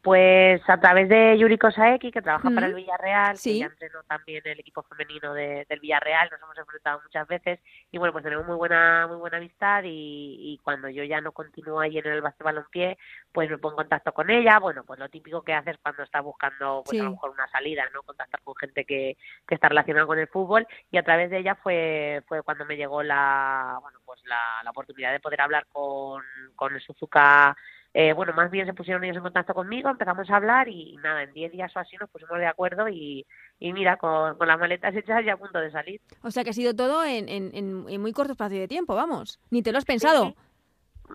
[0.03, 2.75] Pues a través de Yuriko Saeki, que trabaja para el.
[2.75, 3.53] Villarreal, Sí.
[3.53, 7.61] que ya entrenó también el equipo femenino de- del Villarreal, nos hemos enfrentado muchas veces
[7.93, 11.31] y bueno, pues tenemos muy buena muy buena amistad y, y cuando yo ya no
[11.31, 12.99] continúo ahí en el balompié,
[13.31, 16.25] pues me pongo en contacto con ella, bueno, pues lo típico que haces cuando estás
[16.25, 18.03] buscando pues a lo mejor una salida, ¿no?
[18.03, 21.55] Contactar con gente que, que está relacionada con el fútbol y a través de ella
[21.55, 26.25] fue fue cuando me llegó la bueno, pues la, la oportunidad de poder hablar con,
[26.57, 27.57] con el Suzuka
[27.95, 31.23] eh, bueno, más bien se pusieron ellos en contacto conmigo, empezamos a hablar y, nada,
[31.25, 33.27] en 10 días o así nos pusimos de acuerdo y,
[33.59, 36.01] y mira, con, con las maletas hechas ya a punto de salir.
[36.23, 38.95] O sea que ha sido todo en, en- en- en muy corto espacio de tiempo,
[38.95, 39.39] vamos.
[39.51, 40.35] Ni te lo has pensado.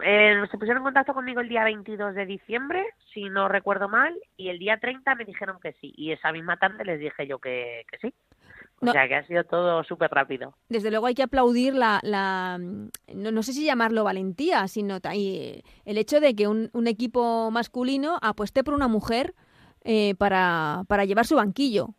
[0.03, 4.15] Eh, se pusieron en contacto conmigo el día 22 de diciembre, si no recuerdo mal,
[4.36, 7.39] y el día 30 me dijeron que sí, y esa misma tarde les dije yo
[7.39, 8.13] que, que sí.
[8.80, 8.91] O No.
[8.91, 10.53] sea que ha sido todo súper rápido.
[10.69, 15.63] Desde luego hay que aplaudir la, la no, no sé si llamarlo valentía, sino y,
[15.86, 19.34] el hecho de que un, un equipo masculino apueste por una mujer
[19.84, 21.89] eh, para, para llevar su banquillo.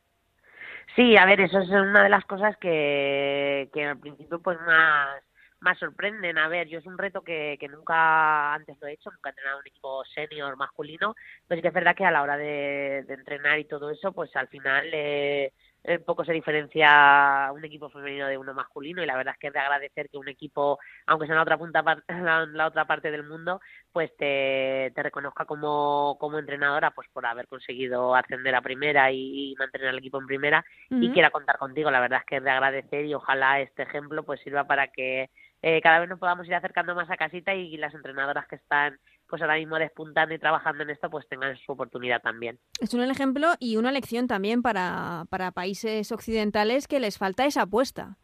[0.95, 5.23] Sí, a ver, eso es una de las cosas que, que al principio pues más,
[5.61, 6.39] más sorprenden.
[6.39, 9.33] A ver, yo es un reto que, que nunca antes lo he hecho, nunca he
[9.33, 11.15] entrenado un equipo senior masculino,
[11.47, 14.13] pero sí que es verdad que a la hora de, de entrenar y todo eso,
[14.13, 15.53] pues al final eh,
[15.85, 19.47] eh, poco se diferencia un equipo femenino de uno masculino y la verdad es que
[19.47, 21.83] es de agradecer que un equipo, aunque sea en la otra punta
[22.53, 23.61] la, otra parte del mundo,
[23.93, 29.53] pues te, te reconozca como, como entrenadora pues por haber conseguido ascender a primera y,
[29.53, 31.91] y mantener al equipo en primera y quiera contar contigo.
[31.91, 35.31] La verdad es que es de agradecer y ojalá este ejemplo pues sirva para que
[35.63, 38.99] eh, cada vez nos podamos ir acercando más a casita y las entrenadoras que están
[39.29, 42.59] pues ahora mismo despuntando y trabajando en esto pues tengan su oportunidad también.
[42.81, 47.63] Es un ejemplo y una lección también para, para países occidentales que les falta esa
[47.63, 48.17] apuesta.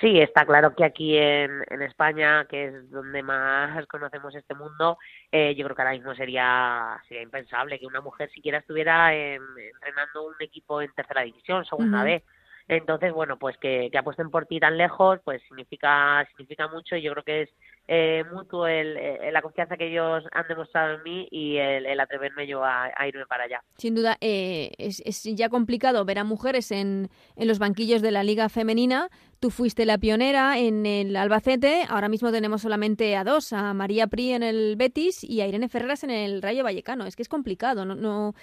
[0.00, 4.98] Sí, está claro que aquí en, en España, que es donde más conocemos este mundo,
[5.30, 9.42] eh, yo creo que ahora mismo sería, sería impensable que una mujer siquiera estuviera en-
[9.74, 12.02] entrenando un equipo en tercera división, segunda.
[12.02, 12.24] B.
[12.68, 17.12] Entonces, bueno, pues que, apuesten por ti tan lejos, pues significa significa mucho y yo
[17.12, 17.50] creo que es
[17.86, 22.00] eh, mutuo el, eh, la confianza que ellos han demostrado en mí y el, el
[22.00, 23.62] atreverme yo a, irme para allá.
[23.76, 28.24] Sin duda, eh, es, es ya complicado ver a mujeres en, los banquillos de la
[28.24, 29.10] Liga Femenina.
[29.38, 31.84] Tú fuiste la pionera en el Albacete.
[31.88, 35.68] Ahora mismo tenemos solamente a dos, a María Pri en el Betis y a Irene
[35.68, 37.06] Ferreras en el Rayo Vallecano.
[37.06, 37.84] Es que es complicado.
[37.84, 38.34] No, no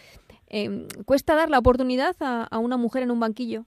[0.47, 3.65] eh, cuesta dar la oportunidad a una mujer en un banquillo.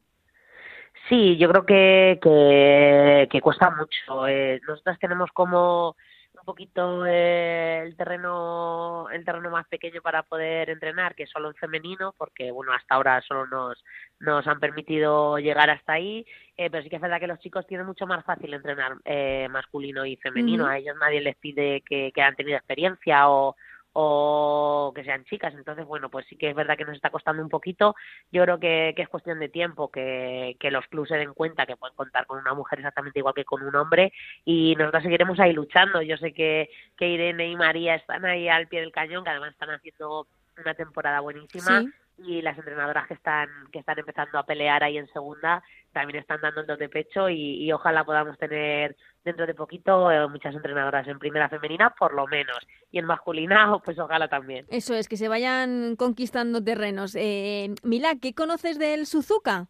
[1.09, 4.27] Sí, yo creo que, que, que cuesta mucho.
[4.27, 5.97] Eh, nosotras tenemos como
[6.39, 11.49] un poquito eh, el terreno el terreno más pequeño para poder entrenar, que es solo
[11.49, 13.83] en femenino, porque bueno hasta ahora solo nos
[14.21, 16.27] nos han permitido llegar hasta ahí,
[16.57, 19.49] eh, pero sí que es verdad que los chicos tienen mucho más fácil entrenar eh,
[19.51, 20.67] masculino y femenino.
[20.67, 23.57] A ellos nadie les pide que, que han tenido experiencia o
[23.99, 25.55] o que sean chicas.
[25.55, 27.95] Entonces, bueno, pues sí que es verdad que nos está costando un poquito.
[28.31, 31.79] Yo creo que, es cuestión de tiempo que, que los clubes se den cuenta que
[31.79, 34.13] pueden contar con una mujer exactamente igual que con un hombre
[34.45, 36.03] y nosotros seguiremos ahí luchando.
[36.03, 39.53] Yo sé que, que Irene y María están ahí al pie del cañón, que además
[39.53, 40.27] están haciendo
[40.59, 41.81] una temporada buenísima.
[41.81, 41.89] Sí.
[42.19, 45.63] Y las entrenadoras que están que están empezando a pelear ahí en segunda
[45.93, 50.11] también están dando el dos de pecho y, y ojalá podamos tener dentro de poquito
[50.11, 52.57] eh, muchas entrenadoras en primera femenina por lo menos
[52.91, 54.65] y en masculina pues ojalá también.
[54.71, 57.15] Eso es, que se vayan conquistando terrenos.
[57.17, 59.67] Eh, Mila, ¿qué conoces del Suzuka?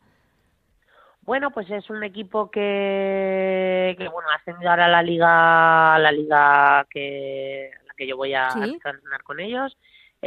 [1.23, 5.99] Bueno, pues es un equipo que, que bueno, ha ascendido ahora a la liga, a
[5.99, 8.61] la liga que, a la que yo voy a, Sí.
[8.61, 9.77] a entrenar con ellos.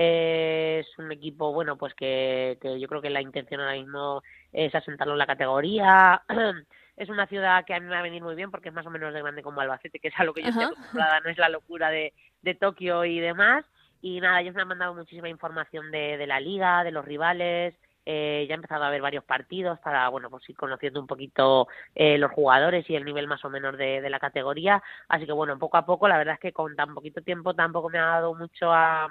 [0.01, 4.23] Eh, es un equipo, bueno, pues que, que yo creo que la intención ahora mismo
[4.53, 6.23] es asentarlo en la categoría.
[6.95, 8.85] es una ciudad que a mí me va a venir muy bien porque es más
[8.85, 11.29] o menos de grande como Albacete, que es a lo que yo estoy acostumbrada, no
[11.29, 13.65] es la locura de, de Tokio y demás.
[14.01, 17.75] Y nada, ellos me han mandado muchísima información de, de la liga, de los rivales,
[18.05, 21.67] eh, ya he empezado a ver varios partidos para, bueno, pues ir conociendo un poquito
[21.93, 24.81] eh, los jugadores y el nivel más o menos de, de la categoría.
[25.09, 27.89] Así que, bueno, poco a poco, la verdad es que con tan poquito tiempo tampoco
[27.89, 29.09] me ha dado mucho a,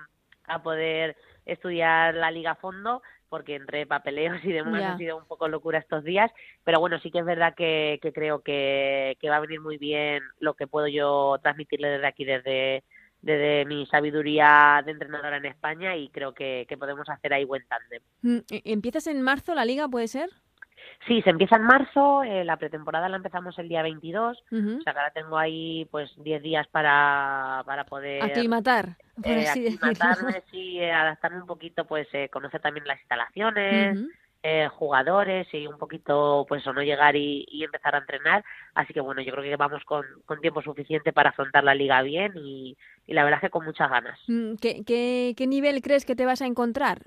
[0.49, 5.27] a poder estudiar la liga a fondo, porque entre papeleos y demás ha sido un
[5.27, 6.31] poco locura estos días.
[6.65, 9.79] Pero bueno, sí que es verdad que, que creo que, que va a venir muy
[9.79, 12.85] bien lo que puedo yo transmitirle desde aquí, desde
[13.21, 17.67] desde mi sabiduría de entrenadora en España y creo que, que podemos hacer ahí buen
[17.67, 18.03] tándem.
[18.23, 20.31] Mm, ¿Empiezas en marzo la liga, puede ser?
[21.07, 24.79] Sí, se empieza en marzo, eh, la pretemporada la empezamos el día 22, Ujú.
[24.79, 28.23] o sea que ahora tengo ahí pues 10 días para, para poder...
[28.23, 29.89] Aclimatar, por eh, así decirlo.
[29.89, 33.99] aclimatarme, sí, eh, adaptarme un poquito, pues eh, conocer también las instalaciones,
[34.43, 38.45] eh, jugadores y un poquito, pues o no llegar y, y empezar a entrenar.
[38.75, 42.01] Así que bueno, yo creo que vamos con, con tiempo suficiente para afrontar la liga
[42.03, 42.77] bien y,
[43.07, 44.19] y la verdad es que con muchas ganas.
[44.29, 47.03] Mm, ¿Qué, qué, qué nivel crees que te vas a encontrar?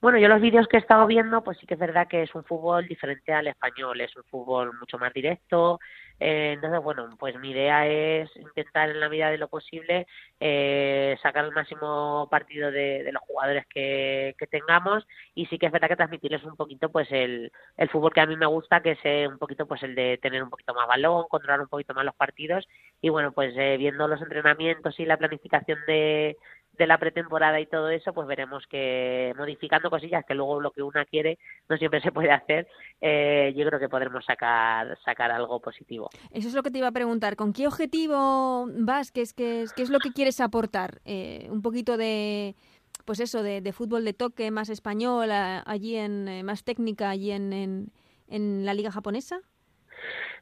[0.00, 2.34] Bueno, yo los vídeos que he estado viendo, pues sí que es verdad que es
[2.34, 5.78] un fútbol diferente al español, es un fútbol mucho más directo.
[6.18, 10.06] eh, entonces, bueno, pues mi idea es intentar en la medida de lo posible
[10.38, 15.72] eh, sacar el máximo partido de, los jugadores que, que tengamos y sí que es
[15.72, 18.92] verdad que transmitirles un poquito pues el, el fútbol que a mí me gusta, que
[18.92, 21.92] es eh, un poquito pues el de tener un poquito más balón, controlar un poquito
[21.94, 22.66] más los partidos
[23.02, 26.36] y bueno, pues eh, viendo los entrenamientos y la planificación de
[26.80, 30.82] de la pretemporada y todo eso, pues veremos que modificando cosillas que luego lo que
[30.82, 32.66] una quiere no siempre se puede hacer,
[33.02, 36.08] eh, yo creo que podremos sacar sacar algo positivo.
[36.30, 37.36] Eso es lo que te iba a preguntar.
[37.36, 39.12] ¿Con qué objetivo vas?
[39.12, 41.02] ¿Qué es, qué es, qué es lo que quieres aportar?
[41.04, 42.56] Eh, un poquito de,
[43.04, 47.30] pues eso, de, de fútbol de toque más español, allí en, eh, más técnica, allí
[47.30, 47.92] en,
[48.26, 49.40] en la liga japonesa.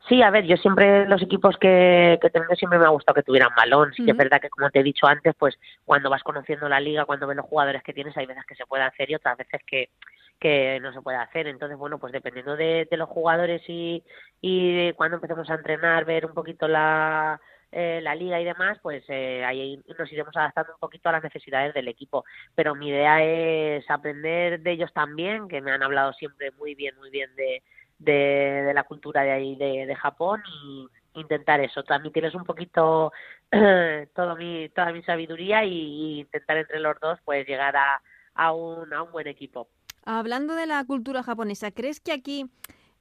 [0.08, 3.22] Sí, a ver, yo siempre los equipos que, que tenido siempre me ha gustado que
[3.22, 3.92] tuvieran balón.
[3.92, 6.80] Sí que es verdad que, como te he dicho antes, pues cuando vas conociendo la
[6.80, 9.36] liga, cuando ves los jugadores que tienes, hay veces que se puede hacer y otras
[9.36, 9.90] veces que,
[10.38, 11.46] que no se puede hacer.
[11.46, 14.02] Entonces, bueno, pues dependiendo de, de los jugadores y,
[14.40, 17.38] y de cuando empecemos a entrenar, ver un poquito la,
[17.70, 21.22] eh, la liga y demás, pues eh, ahí nos iremos adaptando un poquito a las
[21.22, 22.24] necesidades del equipo.
[22.54, 26.96] Pero mi idea es aprender de ellos también, que me han hablado siempre muy bien,
[26.96, 27.62] muy bien de,
[27.98, 33.12] de, la cultura de ahí de, de Japón y intentar eso, transmitirles un poquito
[34.14, 38.00] todo mi, toda mi sabiduría y, y intentar entre los dos pues llegar a,
[38.34, 39.68] a, un, a un buen equipo.
[40.04, 42.46] Hablando de la cultura japonesa, ¿crees que aquí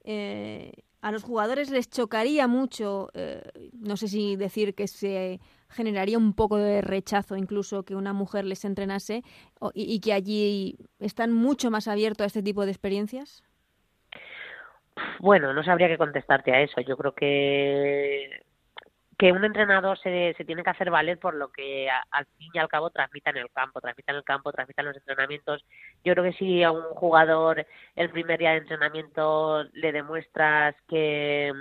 [0.04, 3.42] eh, a los jugadores les chocaría mucho, eh,
[3.72, 5.38] no sé si decir que se
[5.68, 9.22] generaría un poco de rechazo incluso que una mujer les entrenase
[9.60, 13.44] o- y, y que allí están mucho más abiertos a este tipo de experiencias?
[15.20, 16.80] Bueno, no sabría qué contestarte a eso.
[16.80, 18.42] Yo creo que
[19.18, 22.68] que un entrenador se, tiene que hacer valer por lo que al fin y al
[22.68, 25.64] cabo transmita en el campo, transmita en el campo, transmita en los entrenamientos.
[26.04, 31.52] Yo creo que si a un jugador el primer día de entrenamiento le demuestras que,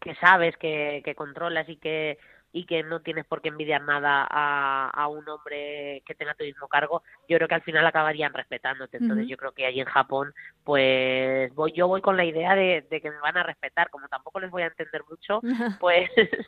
[0.00, 2.18] que sabes, que, que controlas y que
[2.52, 6.44] y que no tienes por qué envidiar nada a, a un hombre que tenga tu
[6.44, 8.98] mismo cargo, yo creo que al final acabarían respetándote.
[8.98, 10.34] Entonces yo creo que ahí en Japón,
[10.64, 14.08] pues voy, yo voy con la idea de, de que me van a respetar, como
[14.08, 15.40] tampoco les voy a entender mucho,
[15.80, 16.10] pues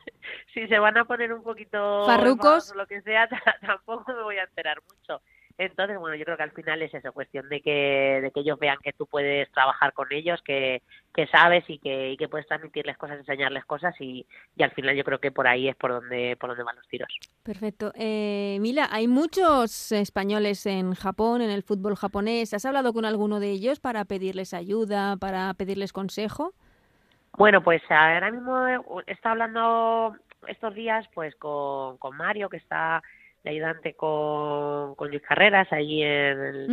[0.55, 2.71] si se van a poner un poquito Farrucos.
[2.71, 5.23] o lo que sea, ta- tampoco me voy a enterar mucho.
[5.57, 8.59] Entonces, bueno, yo creo que al final es eso, cuestión de que, de que ellos
[8.59, 10.83] vean que tú puedes trabajar con ellos, que,
[11.15, 14.27] que sabes y que, y que puedes transmitirles cosas, enseñarles cosas y,
[14.57, 16.89] y al final yo creo que por ahí es por donde, por donde van los
[16.89, 17.09] tiros.
[17.45, 17.93] Perfecto.
[17.95, 22.53] Eh, Mila, hay muchos españoles en Japón, en el fútbol japonés.
[22.53, 26.53] ¿Has hablado con alguno de ellos para pedirles ayuda, para pedirles consejo?
[27.37, 28.67] Bueno, pues ahora mismo
[29.07, 30.17] estado hablando
[30.49, 33.03] estos días pues con, con Mario, que está
[33.45, 36.67] de ayudante con, con Luis Carreras, allí en el,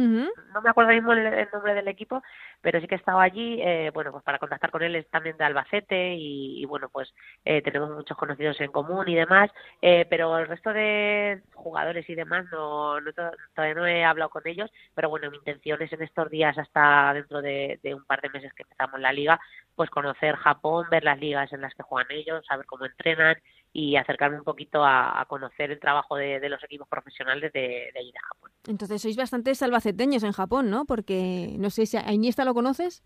[0.53, 2.23] no me acuerdo mismo el, el nombre del equipo,
[2.61, 5.35] pero sí que he estado allí, eh, bueno, pues para contactar con él es también
[5.37, 7.13] de Albacete y, y bueno, pues
[7.43, 9.51] eh, tenemos muchos conocidos en común y demás,
[9.81, 14.29] eh, pero el resto de jugadores y demás no, no to- todavía no he hablado
[14.29, 18.05] con ellos, pero bueno, mi intención es en estos días hasta dentro de, de un
[18.05, 19.39] par de meses que empezamos la liga,
[19.75, 23.35] pues conocer Japón, ver las ligas en las que juegan ellos, saber cómo entrenan
[23.73, 27.99] y acercarme un poquito a, conocer el trabajo de, de los equipos profesionales de, de
[27.99, 28.51] allí de Japón.
[28.67, 30.85] Entonces sois bastante salvaceteños en Japón, ¿no?
[30.85, 33.03] Porque, no sé si a Iniesta lo conoces.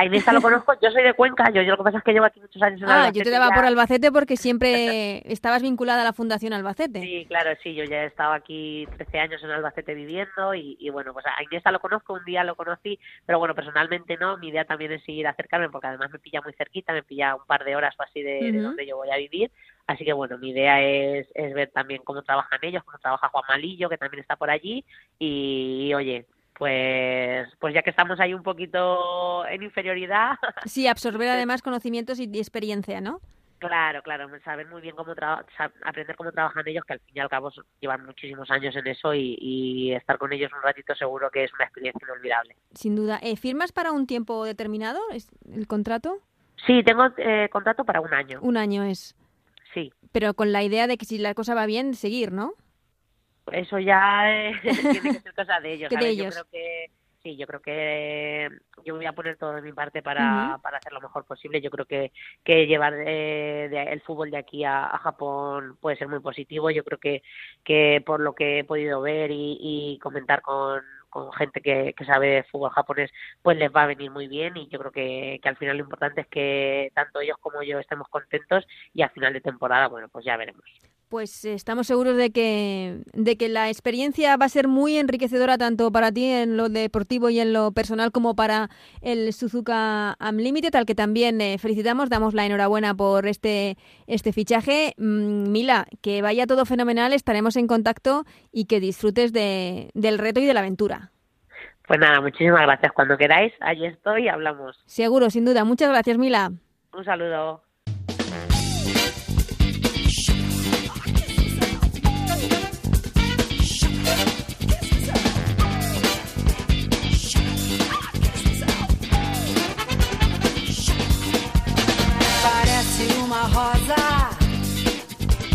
[0.00, 2.12] A Iniesta lo conozco, yo soy de Cuenca, yo, yo lo que pasa es que
[2.14, 3.54] llevo aquí muchos años en Ah, Albacete yo te daba ya.
[3.54, 7.02] por Albacete porque siempre estabas vinculada a la Fundación Albacete.
[7.02, 10.88] Sí, claro, sí, yo ya he estado aquí 13 años en Albacete viviendo y, y
[10.88, 14.48] bueno, pues a Iniesta lo conozco, un día lo conocí, pero bueno, personalmente no, mi
[14.48, 17.62] idea también es seguir acercarme porque además me pilla muy cerquita, me pilla un par
[17.64, 19.50] de horas o así de, donde yo voy a vivir,
[19.86, 23.44] así que bueno, mi idea es, es ver también cómo trabajan ellos, cómo trabaja Juan
[23.50, 24.82] Malillo, que también está por allí
[25.18, 26.24] y, y, oye,
[26.60, 30.32] pues, pues ya que estamos ahí un poquito en inferioridad,
[30.66, 33.20] Sí, absorber además conocimientos y experiencia, ¿no?
[33.58, 35.42] Claro, claro, saber muy bien cómo tra-
[35.84, 37.50] aprender cómo trabajan ellos, que al fin y al cabo
[37.80, 41.52] llevan muchísimos años en eso y, y estar con ellos un ratito seguro que es
[41.54, 42.56] una experiencia inolvidable.
[42.74, 43.18] Sin duda.
[43.22, 46.18] Eh, ¿Firmas para un tiempo determinado ¿Es el contrato?
[46.66, 49.14] Sí, tengo eh, contrato para un año, Un año es.
[49.74, 49.90] sí.
[50.12, 52.52] Pero con la idea de que si la cosa va bien, seguir, ¿no?
[53.52, 55.90] Eso ya eh, tiene que ser cosa de ellos.
[55.90, 56.16] De.
[56.16, 56.90] Yo creo que
[57.22, 58.48] sí, yo creo que
[58.84, 61.60] yo voy a poner todo de mi parte para, para hacer lo mejor posible.
[61.60, 62.12] Yo creo que,
[62.44, 66.70] que llevar eh, el fútbol de aquí a, Japón puede ser muy positivo.
[66.70, 67.22] Yo creo que,
[67.64, 72.04] que por lo que he podido ver y, y comentar con, con gente que, que
[72.04, 73.10] sabe fútbol japonés,
[73.42, 75.84] pues les va a venir muy bien y yo creo que, que al final lo
[75.84, 80.08] importante es que tanto ellos como yo estemos contentos y al final de temporada, bueno,
[80.08, 80.64] pues ya veremos.
[81.10, 85.90] Pues estamos seguros de que, de que la experiencia va a ser muy enriquecedora tanto
[85.90, 88.68] para ti en lo deportivo y en lo personal como para
[89.02, 94.94] el Suzuka Unlimited, al que también eh, felicitamos, damos la enhorabuena por este, este fichaje.
[94.98, 100.38] Mm, Mila, que vaya todo fenomenal, estaremos en contacto y que disfrutes de, del reto
[100.38, 101.10] y de la aventura.
[101.88, 102.92] Pues nada, muchísimas gracias.
[102.92, 104.80] Cuando queráis, allí estoy y hablamos.
[104.86, 105.64] Seguro, sin duda.
[105.64, 106.52] Muchas gracias, Mila.
[106.92, 107.64] Un saludo.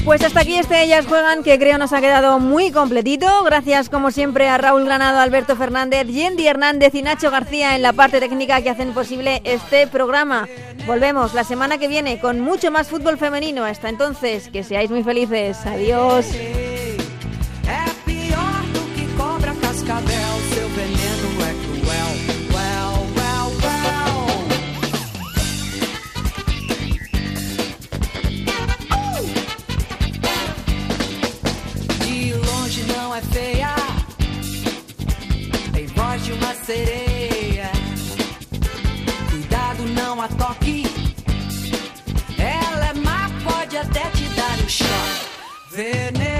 [0.05, 3.25] Pues hasta aquí este Ellas Juegan, que creo nos ha quedado muy completito.
[3.43, 7.91] Gracias, como siempre, a Raúl Granado, Alberto Fernández, Yendi Hernández y Nacho García en la
[7.91, 10.47] parte técnica que hacen posible este programa.
[10.85, 13.65] Volvemos la semana que viene con mucho más fútbol femenino.
[13.65, 15.65] Hasta entonces, que seáis muy felices.
[15.65, 16.27] Adiós.
[45.75, 46.34] There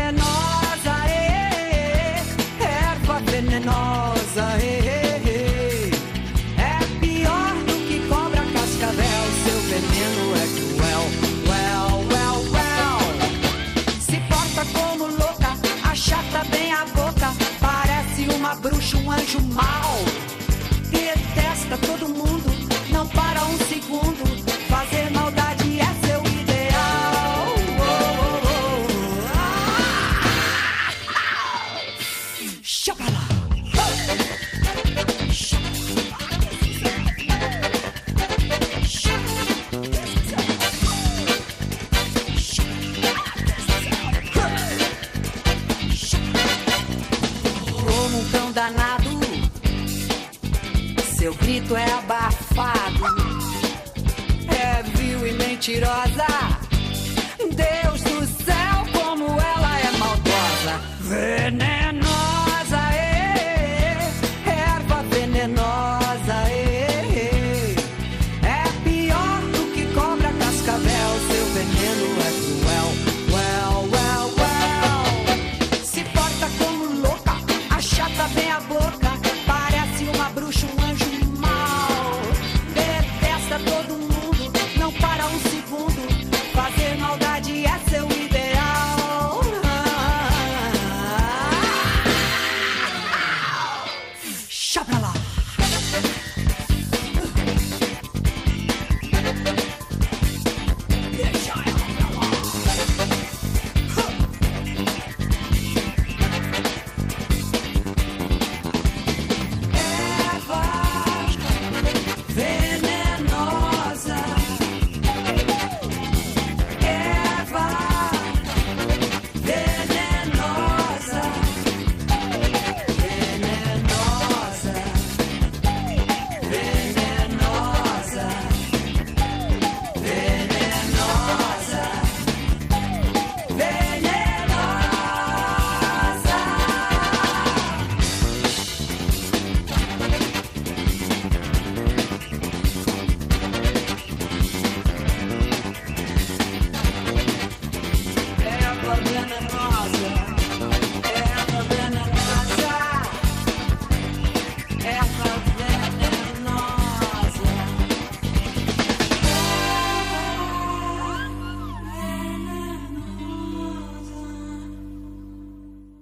[55.86, 56.26] mentirosa.
[57.56, 60.82] Deus do céu, como ela é maldosa.
[61.00, 61.85] Veneno.